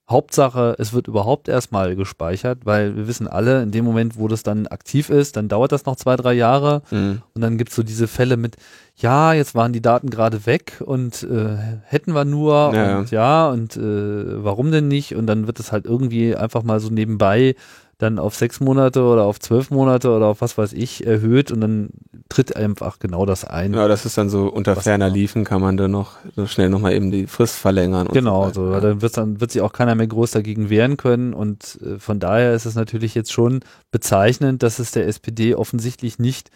[0.09, 4.43] Hauptsache, es wird überhaupt erstmal gespeichert, weil wir wissen alle, in dem Moment, wo das
[4.43, 7.23] dann aktiv ist, dann dauert das noch zwei, drei Jahre Mhm.
[7.33, 8.57] und dann gibt's so diese Fälle mit,
[8.97, 13.51] ja, jetzt waren die Daten gerade weg und äh, hätten wir nur Ja, und ja
[13.51, 17.55] und äh, warum denn nicht und dann wird es halt irgendwie einfach mal so nebenbei
[18.01, 21.61] dann auf sechs Monate oder auf zwölf Monate oder auf was weiß ich erhöht und
[21.61, 21.91] dann
[22.29, 23.75] tritt einfach genau das ein.
[23.75, 25.17] Ja, das ist dann so unter ferner genau.
[25.17, 28.09] Liefen kann man dann noch so schnell nochmal eben die Frist verlängern.
[28.13, 28.55] Genau, weiter.
[28.55, 31.79] so, weil dann, wird's dann wird sich auch keiner mehr groß dagegen wehren können und
[31.85, 36.51] äh, von daher ist es natürlich jetzt schon bezeichnend, dass es der SPD offensichtlich nicht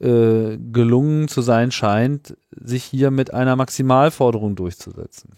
[0.00, 5.30] äh, gelungen zu sein scheint, sich hier mit einer Maximalforderung durchzusetzen.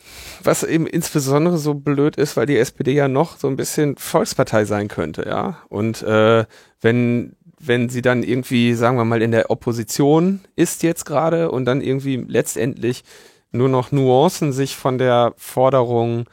[0.42, 4.64] Was eben insbesondere so blöd ist, weil die SPD ja noch so ein bisschen Volkspartei
[4.64, 5.58] sein könnte, ja.
[5.68, 6.44] Und äh,
[6.80, 11.66] wenn wenn sie dann irgendwie, sagen wir mal, in der Opposition ist jetzt gerade und
[11.66, 13.04] dann irgendwie letztendlich
[13.52, 16.24] nur noch Nuancen sich von der Forderung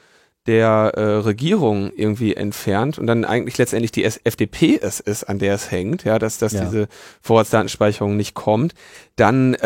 [0.48, 5.54] der äh, Regierung irgendwie entfernt und dann eigentlich letztendlich die FDP es ist, an der
[5.54, 6.66] es hängt, ja, dass, dass Ja.
[6.66, 6.88] diese
[7.22, 8.74] Vorratsdatenspeicherung nicht kommt,
[9.18, 9.62] dann äh,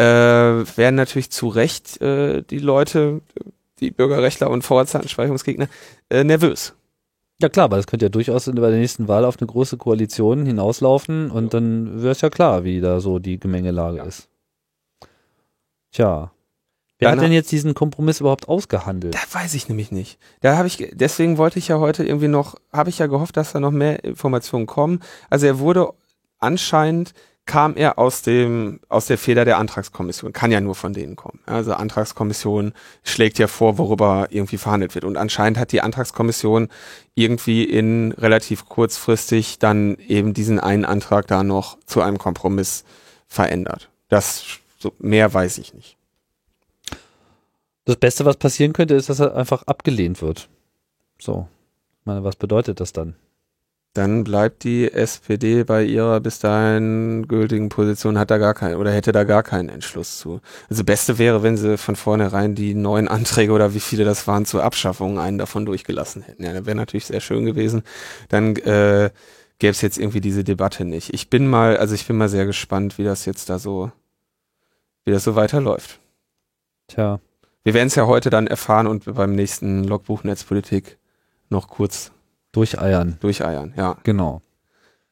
[0.75, 3.21] werden natürlich zu Recht äh, die Leute,
[3.79, 5.67] die Bürgerrechtler und Vorratsdatenspeicherungsgegner,
[6.09, 6.73] äh, nervös.
[7.41, 10.45] Ja klar, aber das könnte ja durchaus bei der nächsten Wahl auf eine große Koalition
[10.45, 14.03] hinauslaufen und dann wäre es ja klar, wie da so die Gemengelage Ja.
[14.03, 14.27] ist.
[15.91, 16.31] Tja.
[17.01, 19.15] Wer hat denn jetzt diesen Kompromiss überhaupt ausgehandelt?
[19.15, 20.19] Da weiß ich nämlich nicht.
[20.41, 23.35] Da habe ich, ge- deswegen wollte ich ja heute irgendwie noch, habe ich ja gehofft,
[23.37, 25.01] dass da noch mehr Informationen kommen.
[25.29, 25.89] Also er wurde
[26.39, 27.13] anscheinend
[27.47, 31.39] kam er aus dem aus der Feder der Antragskommission, kann ja nur von denen kommen.
[31.47, 32.71] Also Antragskommission
[33.03, 36.69] schlägt ja vor, worüber irgendwie verhandelt wird und anscheinend hat die Antragskommission
[37.15, 42.83] irgendwie in relativ kurzfristig dann eben diesen einen Antrag da noch zu einem Kompromiss
[43.27, 43.89] verändert.
[44.07, 44.43] Das
[44.77, 45.97] so mehr weiß ich nicht.
[47.85, 50.49] Das Beste, was passieren könnte, ist, dass er einfach abgelehnt wird.
[51.19, 51.47] So.
[51.99, 53.15] Ich meine, was bedeutet das dann?
[53.93, 58.91] Dann bleibt die SPD bei ihrer bis dahin gültigen Position, hat da gar keinen oder
[58.91, 60.39] hätte da gar keinen Entschluss zu.
[60.69, 64.45] Also Beste wäre, wenn sie von vornherein die neuen Anträge oder wie viele das waren
[64.45, 66.43] zur Abschaffung einen davon durchgelassen hätten.
[66.43, 67.83] Ja, das wäre natürlich sehr schön gewesen.
[68.29, 69.09] Dann äh,
[69.59, 71.13] gäbe es jetzt irgendwie diese Debatte nicht.
[71.13, 73.91] Ich bin mal, also ich bin mal sehr gespannt, wie das jetzt da so,
[75.03, 75.99] wie das so weiterläuft.
[76.87, 77.19] Tja.
[77.63, 80.97] Wir werden es ja heute dann erfahren und beim nächsten Logbuch Netzpolitik
[81.49, 82.11] noch kurz
[82.51, 83.17] Durcheiern.
[83.21, 83.73] durcheiern.
[83.77, 83.97] Ja.
[84.03, 84.41] Genau.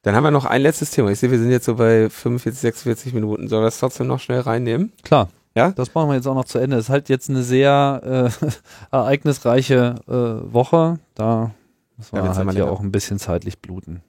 [0.02, 1.10] Dann haben wir noch ein letztes Thema.
[1.12, 3.48] Ich sehe, wir sind jetzt so bei 45, 46 Minuten.
[3.50, 4.92] Sollen wir es trotzdem noch schnell reinnehmen?
[5.04, 5.30] Klar.
[5.56, 5.72] Ja?
[5.72, 6.78] Das brauchen wir jetzt auch noch zu Ende.
[6.78, 8.46] Es ist halt jetzt eine sehr äh,
[8.96, 11.00] ereignisreiche äh, Woche.
[11.16, 11.52] Da
[11.98, 12.72] müssen Ja, wir wird's halt länger.
[12.72, 14.02] auch ein bisschen zeitlich bluten.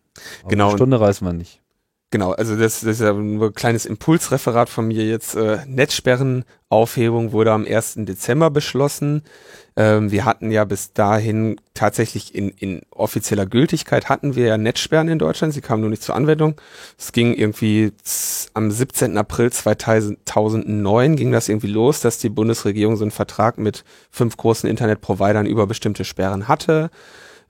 [0.42, 0.68] Aber Genau.
[0.68, 1.60] Eine Stunde reißen wir nicht.
[2.12, 5.36] Genau, also das, das ist ja nur ein kleines Impulsreferat von mir jetzt.
[5.36, 7.98] Äh, Netzsperrenaufhebung wurde am 1.
[7.98, 9.22] Dezember beschlossen.
[9.76, 15.06] Ähm, wir hatten ja bis dahin tatsächlich in, in offizieller Gültigkeit hatten wir ja Netzsperren
[15.06, 15.54] in Deutschland.
[15.54, 16.60] Sie kamen nur nicht zur Anwendung.
[16.98, 17.92] Es ging irgendwie
[18.54, 19.16] am 17.
[19.16, 24.68] April 2009 ging das irgendwie los, dass die Bundesregierung so einen Vertrag mit fünf großen
[24.68, 26.90] Internetprovidern über bestimmte Sperren hatte.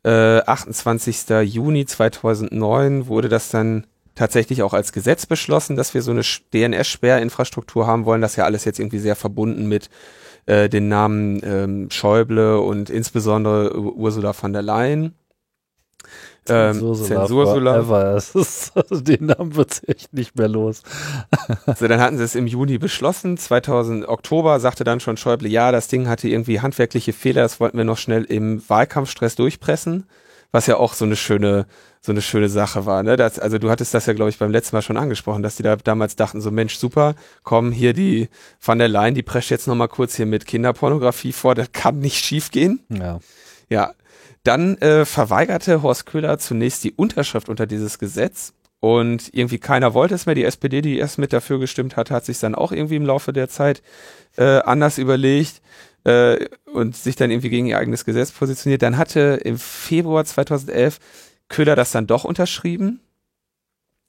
[0.04, 1.30] Äh, 28.
[1.44, 3.86] Juni 2009 wurde das dann
[4.20, 8.20] tatsächlich auch als Gesetz beschlossen, dass wir so eine DNS-Sperrinfrastruktur haben wollen.
[8.20, 9.88] Das ist ja alles jetzt irgendwie sehr verbunden mit
[10.44, 15.14] äh, den Namen ähm, Schäuble und insbesondere Ur- Ursula von der Leyen.
[16.48, 18.16] Ähm, Zensursula Zensursula.
[18.34, 20.82] ist, also den Namen wird's echt nicht mehr los.
[21.66, 23.38] Also dann hatten sie es im Juni beschlossen.
[23.38, 27.78] 2000 Oktober sagte dann schon Schäuble, ja, das Ding hatte irgendwie handwerkliche Fehler, das wollten
[27.78, 30.04] wir noch schnell im Wahlkampfstress durchpressen,
[30.52, 31.64] was ja auch so eine schöne
[32.00, 33.02] so eine schöne Sache war.
[33.02, 33.16] Ne?
[33.16, 35.62] Das, also du hattest das ja, glaube ich, beim letzten Mal schon angesprochen, dass die
[35.62, 38.28] da damals dachten, so Mensch, super, komm, hier die
[38.64, 41.98] Van der Leyen, die prescht jetzt noch mal kurz hier mit Kinderpornografie vor, das kann
[41.98, 42.80] nicht schief gehen.
[42.88, 43.20] Ja.
[43.68, 43.92] Ja,
[44.42, 50.14] dann äh, verweigerte Horst Köhler zunächst die Unterschrift unter dieses Gesetz und irgendwie keiner wollte
[50.14, 50.34] es mehr.
[50.34, 53.34] Die SPD, die erst mit dafür gestimmt hat, hat sich dann auch irgendwie im Laufe
[53.34, 53.82] der Zeit
[54.38, 55.60] äh, anders überlegt
[56.04, 58.80] äh, und sich dann irgendwie gegen ihr eigenes Gesetz positioniert.
[58.80, 60.98] Dann hatte im Februar 2011
[61.50, 63.00] Köhler das dann doch unterschrieben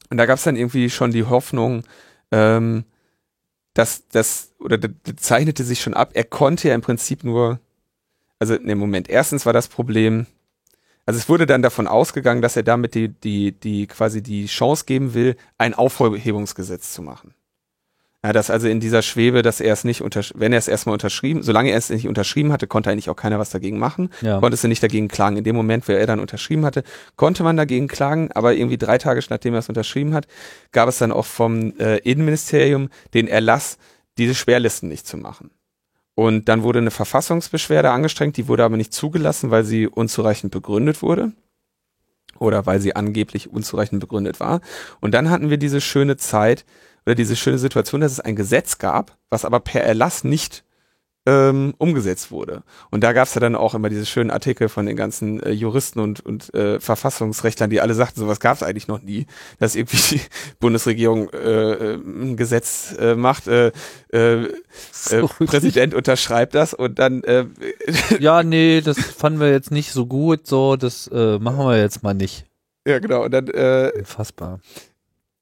[0.09, 1.83] und da gab es dann irgendwie schon die Hoffnung,
[2.31, 2.85] ähm,
[3.73, 6.11] dass das oder das zeichnete sich schon ab.
[6.13, 7.59] Er konnte ja im Prinzip nur
[8.41, 10.25] also ne Moment, erstens war das Problem,
[11.05, 14.85] also es wurde dann davon ausgegangen, dass er damit die, die, die quasi die Chance
[14.85, 17.35] geben will, ein Aufhebungsgesetz zu machen.
[18.23, 20.93] Ja, dass also in dieser Schwebe, dass er es nicht unter, wenn er es erstmal
[20.93, 24.39] unterschrieben, solange er es nicht unterschrieben hatte, konnte eigentlich auch keiner was dagegen machen, Ja.
[24.39, 25.37] konntest du nicht dagegen klagen.
[25.37, 26.83] In dem Moment, wer er dann unterschrieben hatte,
[27.15, 30.27] konnte man dagegen klagen, aber irgendwie drei Tage nachdem er es unterschrieben hat,
[30.71, 33.79] gab es dann auch vom äh, Innenministerium den Erlass,
[34.19, 35.49] diese Sperrlisten nicht zu machen.
[36.13, 41.01] Und dann wurde eine Verfassungsbeschwerde angestrengt, die wurde aber nicht zugelassen, weil sie unzureichend begründet
[41.01, 41.31] wurde.
[42.37, 44.61] Oder weil sie angeblich unzureichend begründet war.
[44.99, 46.65] Und dann hatten wir diese schöne Zeit
[47.05, 50.63] oder diese schöne Situation, dass es ein Gesetz gab, was aber per Erlass nicht
[51.27, 52.63] ähm, umgesetzt wurde.
[52.89, 55.51] Und da gab es ja dann auch immer diese schönen Artikel von den ganzen äh,
[55.51, 59.27] Juristen und, und äh, Verfassungsrechtlern, die alle sagten, sowas gab es eigentlich noch nie,
[59.59, 60.21] dass irgendwie die
[60.59, 63.71] Bundesregierung äh, äh ein Gesetz äh, macht, äh,
[64.09, 64.49] äh,
[64.91, 67.45] so äh, Präsident unterschreibt das und dann äh,
[68.19, 72.01] Ja, nee, das fanden wir jetzt nicht so gut, so, das äh, machen wir jetzt
[72.01, 72.45] mal nicht.
[72.87, 73.25] Ja, genau.
[73.25, 74.59] Und dann äh, Unfassbar.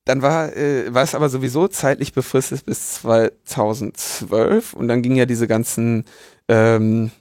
[0.09, 5.27] Dann war, äh, war es aber sowieso zeitlich befristet bis 2012 und dann ging ja
[5.27, 6.03] diese ganzen,
[6.47, 7.11] ähm,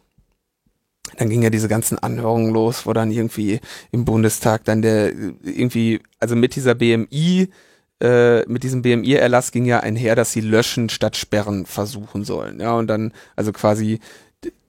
[1.18, 3.60] dann ging ja diese ganzen Anhörungen los, wo dann irgendwie
[3.90, 7.50] im Bundestag dann der irgendwie, also mit dieser BMI,
[8.00, 12.58] äh, mit diesem BMI-Erlass ging ja einher, dass sie löschen statt sperren versuchen sollen.
[12.58, 14.00] Ja, und dann, also quasi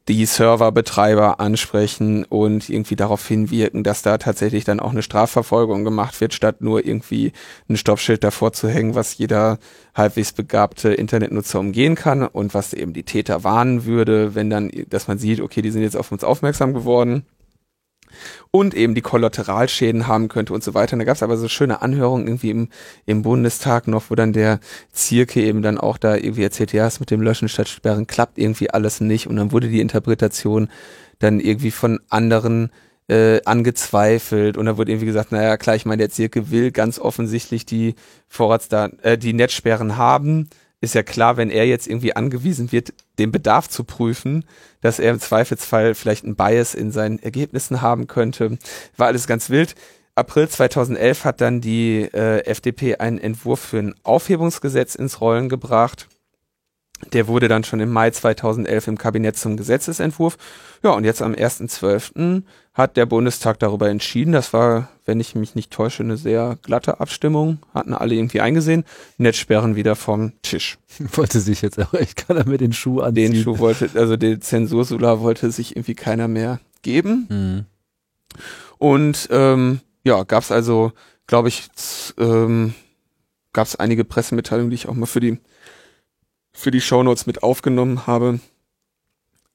[0.10, 6.20] die Serverbetreiber ansprechen und irgendwie darauf hinwirken, dass da tatsächlich dann auch eine Strafverfolgung gemacht
[6.20, 7.32] wird, statt nur irgendwie
[7.70, 9.60] ein Stoppschild davor zu hängen, was jeder
[9.93, 15.07] halbwegs begabte Internetnutzer umgehen kann und was eben die Täter warnen würde, wenn dann, dass
[15.07, 17.24] man sieht, okay, die sind jetzt auf uns aufmerksam geworden
[18.51, 20.93] und eben die Kollateralschäden haben könnte und so weiter.
[20.93, 22.70] Und da gab es aber so schöne Anhörungen irgendwie im,
[23.05, 24.60] im Bundestag noch, wo dann der
[24.91, 28.38] Zirke eben dann auch da irgendwie erzählt, ja, es mit dem Löschen statt Sperren klappt
[28.38, 29.28] irgendwie alles nicht.
[29.28, 30.70] Und dann wurde die Interpretation
[31.20, 32.72] dann irgendwie von anderen
[33.10, 36.99] äh, angezweifelt und da wurde irgendwie gesagt, naja, klar, ich meine, der Zirke will ganz
[36.99, 37.95] offensichtlich die
[38.28, 40.47] Vorratsdaten, äh, die Netzsperren haben,
[40.82, 44.45] ist ja klar, wenn er jetzt irgendwie angewiesen wird, den Bedarf zu prüfen,
[44.82, 48.57] dass er im Zweifelsfall vielleicht ein Bias in seinen Ergebnissen haben könnte.
[48.95, 49.75] War alles ganz wild.
[50.15, 56.07] April 2011 hat dann die äh, FDP einen Entwurf für ein Aufhebungsgesetz ins Rollen gebracht.
[57.13, 60.38] Der wurde dann schon im Mai 2011 im Kabinett zum Gesetzesentwurf.
[60.84, 62.43] Ja, und jetzt am 1.12.
[62.80, 64.32] hat der Bundestag darüber entschieden.
[64.32, 67.59] Das war, wenn ich mich nicht täusche, eine sehr glatte Abstimmung.
[67.73, 68.86] Hatten alle irgendwie eingesehen.
[69.17, 70.77] Netzsperren wieder vom Tisch.
[71.13, 73.34] Wollte sich jetzt auch echt keiner mit den Schuh anziehen.
[73.34, 77.27] Den Schuh wollte, also den Zensursula wollte sich irgendwie keiner mehr geben.
[77.30, 77.65] Mhm.
[78.77, 80.93] Und ähm, ja, gab es also,
[81.27, 81.67] glaube ich,
[82.17, 82.73] ähm,
[83.51, 85.39] gab es einige Pressemitteilungen, die ich auch mal für die
[86.51, 88.39] für die Shownotes mit aufgenommen habe,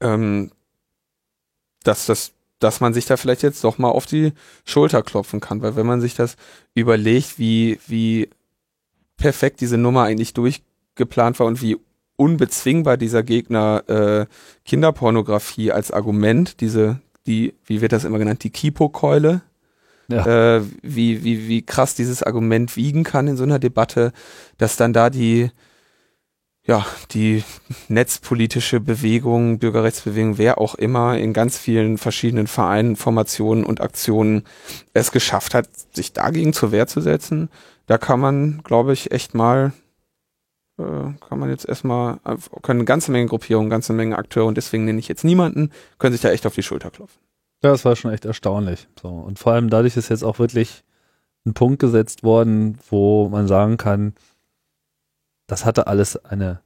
[0.01, 0.51] ähm,
[1.83, 2.33] dass das,
[2.65, 4.33] dass man sich da vielleicht jetzt doch mal auf die
[4.65, 6.37] Schulter klopfen kann, weil wenn man sich das
[6.75, 8.31] überlegt, wie, wie
[9.19, 11.77] perfekt diese Nummer eigentlich durchgeplant war und wie
[12.17, 14.27] unbezwingbar dieser Gegner äh,
[14.65, 19.43] Kinderpornografie als Argument, diese, die, wie wird das immer genannt, die Kipo-Keule,
[20.09, 20.57] ja.
[20.57, 24.12] äh, wie, wie, wie krass dieses Argument wiegen kann in so einer Debatte,
[24.57, 25.51] dass dann da die
[26.67, 27.45] ja, die
[27.89, 34.45] netzpolitische Bewegung, Bürgerrechtsbewegung, wer auch immer in ganz vielen verschiedenen Vereinen, Formationen und Aktionen
[34.95, 37.51] es geschafft hat, sich dagegen zur Wehr zu setzen,
[37.87, 39.73] da kann man, glaube ich, echt mal,
[40.79, 40.83] äh,
[41.29, 42.19] kann man jetzt erstmal,
[42.62, 46.12] können eine ganze Menge Gruppierungen, ganze Menge Akteure und deswegen nenne ich jetzt niemanden, können
[46.12, 47.21] sich da echt auf die Schulter klopfen.
[47.62, 48.89] Ja, das war schon echt erstaunlich.
[49.01, 49.09] So.
[49.09, 50.83] Und vor allem dadurch ist jetzt auch wirklich
[51.47, 54.15] ein Punkt gesetzt worden, wo man sagen kann,
[55.47, 56.61] das hatte alles eine,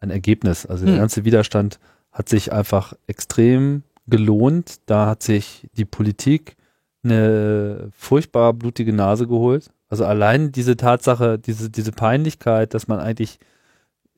[0.00, 0.66] ein Ergebnis.
[0.66, 1.00] Also der hm.
[1.00, 1.78] ganze Widerstand
[2.12, 4.76] hat sich einfach extrem gelohnt.
[4.86, 6.56] Da hat sich die Politik
[7.02, 9.70] eine furchtbar blutige Nase geholt.
[9.88, 13.38] Also allein diese Tatsache, diese, diese Peinlichkeit, dass man eigentlich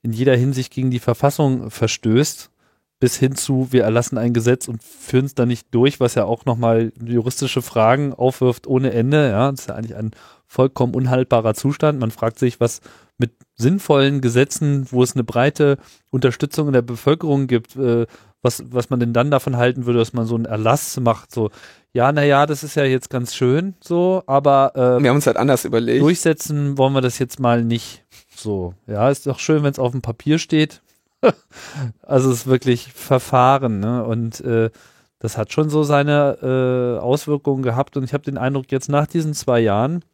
[0.03, 2.51] in jeder Hinsicht gegen die Verfassung verstößt,
[2.99, 6.25] bis hin zu, wir erlassen ein Gesetz und führen es dann nicht durch, was ja
[6.25, 9.29] auch nochmal juristische Fragen aufwirft ohne Ende.
[9.29, 10.13] Ja, das ist ja eigentlich ein
[10.47, 11.99] vollkommen unhaltbarer Zustand.
[11.99, 12.81] Man fragt sich, was
[13.19, 15.79] mit sinnvollen Gesetzen, wo es eine breite
[16.11, 18.07] Unterstützung in der Bevölkerung gibt, äh,
[18.43, 21.51] was, was man denn dann davon halten würde, dass man so einen Erlass macht, so,
[21.93, 25.39] ja, naja, das ist ja jetzt ganz schön, so, aber äh, wir haben uns halt
[25.39, 26.03] anders überlegt.
[26.03, 28.05] Durchsetzen wollen wir das jetzt mal nicht.
[28.35, 30.83] So, ja, ist doch schön, wenn es auf dem Papier steht.
[32.03, 34.05] also es ist wirklich Verfahren, ne?
[34.05, 34.71] Und äh,
[35.19, 39.07] das hat schon so seine äh, Auswirkungen gehabt und ich habe den Eindruck, jetzt nach
[39.07, 40.05] diesen zwei Jahren,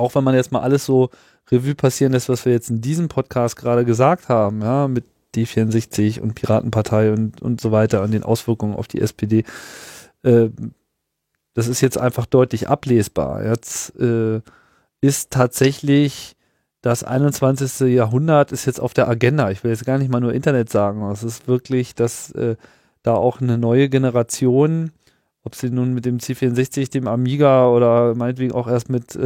[0.00, 1.10] auch wenn man jetzt mal alles so
[1.50, 6.20] Revue passieren lässt, was wir jetzt in diesem Podcast gerade gesagt haben, ja, mit D64
[6.20, 9.44] und Piratenpartei und, und so weiter und den Auswirkungen auf die SPD,
[10.22, 10.48] äh,
[11.54, 13.44] das ist jetzt einfach deutlich ablesbar.
[13.44, 14.40] Jetzt äh,
[15.00, 16.36] ist tatsächlich
[16.82, 17.94] das 21.
[17.94, 19.50] Jahrhundert ist jetzt auf der Agenda.
[19.50, 22.56] Ich will jetzt gar nicht mal nur Internet sagen, es ist wirklich, dass äh,
[23.02, 24.92] da auch eine neue Generation
[25.42, 29.18] ob sie nun mit dem C64, dem Amiga oder meinetwegen auch erst mit,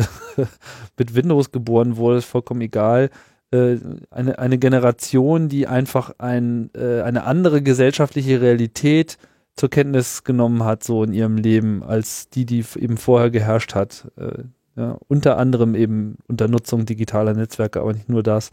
[0.99, 3.11] mit Windows geboren wurde, ist vollkommen egal.
[3.51, 3.79] äh,
[4.11, 9.19] eine, eine Generation, die einfach ein, äh, eine andere gesellschaftliche Realität
[9.57, 14.11] zur Kenntnis genommen hat, so in ihrem Leben, als die, die eben vorher geherrscht hat.
[14.17, 14.45] Äh,
[14.77, 18.51] ja, unter anderem eben unter Nutzung digitaler Netzwerke, aber nicht nur das,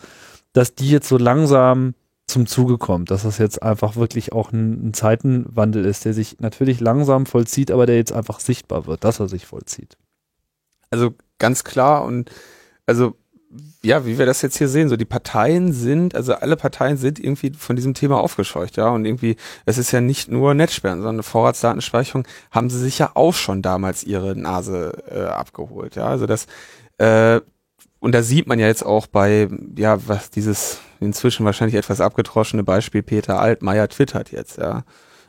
[0.54, 1.96] dass die jetzt so langsam
[2.32, 6.40] zum Zuge kommt, dass das jetzt einfach wirklich auch ein, ein Zeitenwandel ist, der sich
[6.40, 9.98] natürlich langsam vollzieht, aber der jetzt einfach sichtbar wird, dass er sich vollzieht.
[10.90, 12.32] Also ganz klar und
[12.86, 13.16] also
[13.84, 17.20] ja, wie wir das jetzt hier sehen, so die Parteien sind, also alle Parteien sind
[17.20, 21.24] irgendwie von diesem Thema aufgescheucht, ja, und irgendwie, es ist ja nicht nur Netzsperren, sondern
[21.24, 26.48] Vorratsdatenspeicherung haben sie sich ja auch schon damals ihre Nase äh, abgeholt, ja, also das,
[26.98, 27.42] äh,
[28.00, 32.64] und da sieht man ja jetzt auch bei, ja, was dieses inzwischen wahrscheinlich etwas abgetroschene
[32.64, 34.84] Beispiel Peter Altmaier twittert jetzt, ja.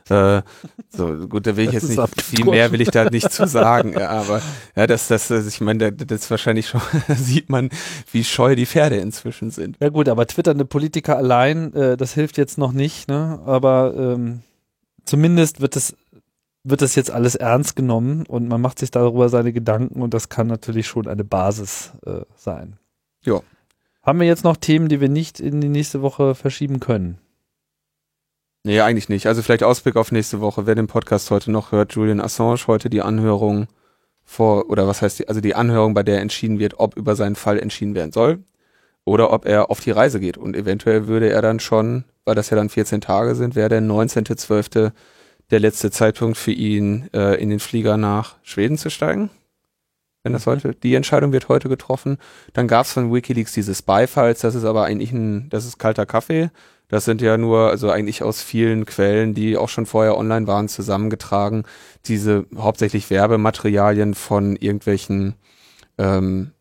[0.09, 0.41] Äh,
[0.89, 3.47] so, gut, da will ich das jetzt nicht, viel mehr will ich da nicht zu
[3.47, 4.41] sagen, ja, aber
[4.75, 6.81] ja, das, das, ich meine, das, das wahrscheinlich schon,
[7.15, 7.69] sieht man,
[8.11, 9.77] wie scheu die Pferde inzwischen sind.
[9.79, 13.39] Ja gut, aber twitternde Politiker allein, äh, das hilft jetzt noch nicht, ne?
[13.45, 14.41] Aber ähm,
[15.05, 15.95] zumindest wird es
[16.65, 20.29] wird das jetzt alles ernst genommen und man macht sich darüber seine Gedanken und das
[20.29, 22.77] kann natürlich schon eine Basis äh, sein.
[23.25, 23.41] Ja.
[24.03, 27.19] Haben wir jetzt noch Themen, die wir nicht in die nächste Woche verschieben können?
[28.65, 29.27] Nee, eigentlich nicht.
[29.27, 30.65] Also vielleicht Ausblick auf nächste Woche.
[30.65, 33.67] Wer den Podcast heute noch hört, Julian Assange, heute die Anhörung
[34.25, 37.35] vor, oder was heißt die, also die Anhörung, bei der entschieden wird, ob über seinen
[37.35, 38.43] Fall entschieden werden soll
[39.05, 40.37] oder ob er auf die Reise geht.
[40.37, 43.81] Und eventuell würde er dann schon, weil das ja dann 14 Tage sind, wäre der
[43.81, 44.91] 19.12.
[45.49, 49.29] der letzte Zeitpunkt für ihn, äh, in den Flieger nach Schweden zu steigen.
[50.23, 50.51] Wenn das mhm.
[50.51, 52.17] heute, die Entscheidung wird heute getroffen.
[52.53, 56.05] Dann gab es von Wikileaks dieses Beifalls, das ist aber eigentlich ein, das ist kalter
[56.05, 56.49] Kaffee.
[56.87, 60.67] Das sind ja nur, also eigentlich aus vielen Quellen, die auch schon vorher online waren,
[60.67, 61.63] zusammengetragen.
[62.05, 65.33] Diese hauptsächlich Werbematerialien von irgendwelchen
[65.97, 66.51] ähm,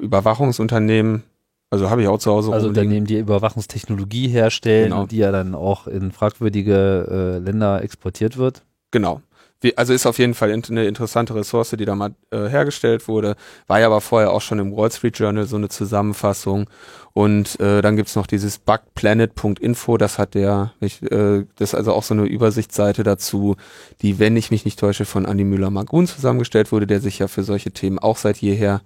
[0.00, 1.24] Überwachungsunternehmen.
[1.70, 2.52] Also habe ich auch zu Hause.
[2.52, 5.06] Also Unternehmen, die Überwachungstechnologie herstellen, genau.
[5.06, 8.62] die ja dann auch in fragwürdige äh, Länder exportiert wird.
[8.90, 9.22] Genau.
[9.62, 13.36] Wie, also ist auf jeden Fall eine interessante Ressource, die da mal äh, hergestellt wurde.
[13.66, 16.70] War ja aber vorher auch schon im Wall Street Journal so eine Zusammenfassung.
[17.12, 21.92] Und äh, dann gibt's noch dieses bugplanet.info, das hat der, ich, äh, das ist also
[21.92, 23.56] auch so eine Übersichtsseite dazu,
[24.00, 27.42] die, wenn ich mich nicht täusche, von Andy Müller-Magun zusammengestellt wurde, der sich ja für
[27.42, 28.80] solche Themen auch seit jeher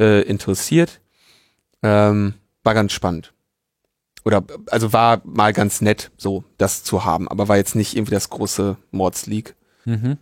[0.00, 1.00] äh, interessiert.
[1.82, 3.32] Ähm, war ganz spannend.
[4.24, 8.14] Oder also war mal ganz nett, so das zu haben, aber war jetzt nicht irgendwie
[8.14, 9.54] das große Mordsleak.
[9.84, 10.18] Mhm.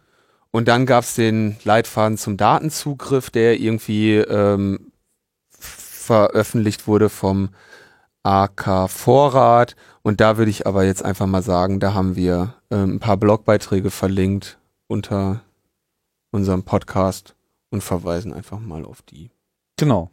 [0.50, 4.92] Und dann gab es den Leitfaden zum Datenzugriff, der irgendwie ähm,
[5.50, 7.50] veröffentlicht wurde vom
[8.22, 9.76] AK Vorrat.
[10.02, 13.16] Und da würde ich aber jetzt einfach mal sagen, da haben wir ähm, ein paar
[13.18, 15.42] Blogbeiträge verlinkt unter
[16.30, 17.34] unserem Podcast
[17.70, 19.30] und verweisen einfach mal auf die.
[19.76, 20.10] Genau.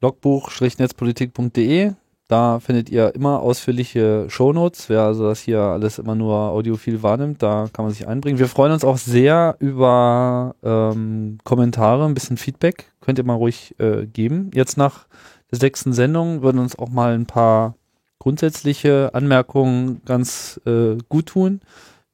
[0.00, 1.94] Logbuch-netzpolitik.de
[2.34, 4.88] da findet ihr immer ausführliche Shownotes.
[4.88, 8.40] Wer also das hier alles immer nur audiophil wahrnimmt, da kann man sich einbringen.
[8.40, 12.90] Wir freuen uns auch sehr über ähm, Kommentare, ein bisschen Feedback.
[13.00, 14.50] Könnt ihr mal ruhig äh, geben.
[14.52, 15.06] Jetzt nach
[15.52, 17.76] der sechsten Sendung würden uns auch mal ein paar
[18.18, 21.60] grundsätzliche Anmerkungen ganz äh, gut tun,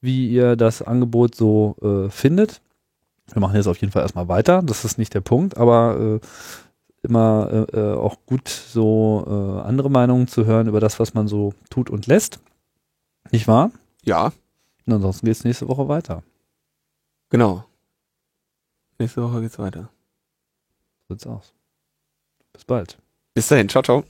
[0.03, 2.61] wie ihr das Angebot so äh, findet.
[3.33, 4.61] Wir machen jetzt auf jeden Fall erstmal weiter.
[4.63, 6.27] Das ist nicht der Punkt, aber äh,
[7.03, 11.29] immer äh, äh, auch gut, so äh, andere Meinungen zu hören über das, was man
[11.29, 12.41] so tut und lässt.
[13.31, 13.71] Nicht wahr?
[14.05, 14.33] Ja.
[14.87, 16.23] Und ansonsten geht's nächste Woche weiter.
[17.31, 17.65] Genau.
[18.99, 19.91] Nächste Woche geht's weiter.
[21.09, 21.55] So sieht's aus.
[22.53, 22.99] Bis bald.
[23.35, 23.69] Bis dahin.
[23.69, 24.05] Ciao, ciao.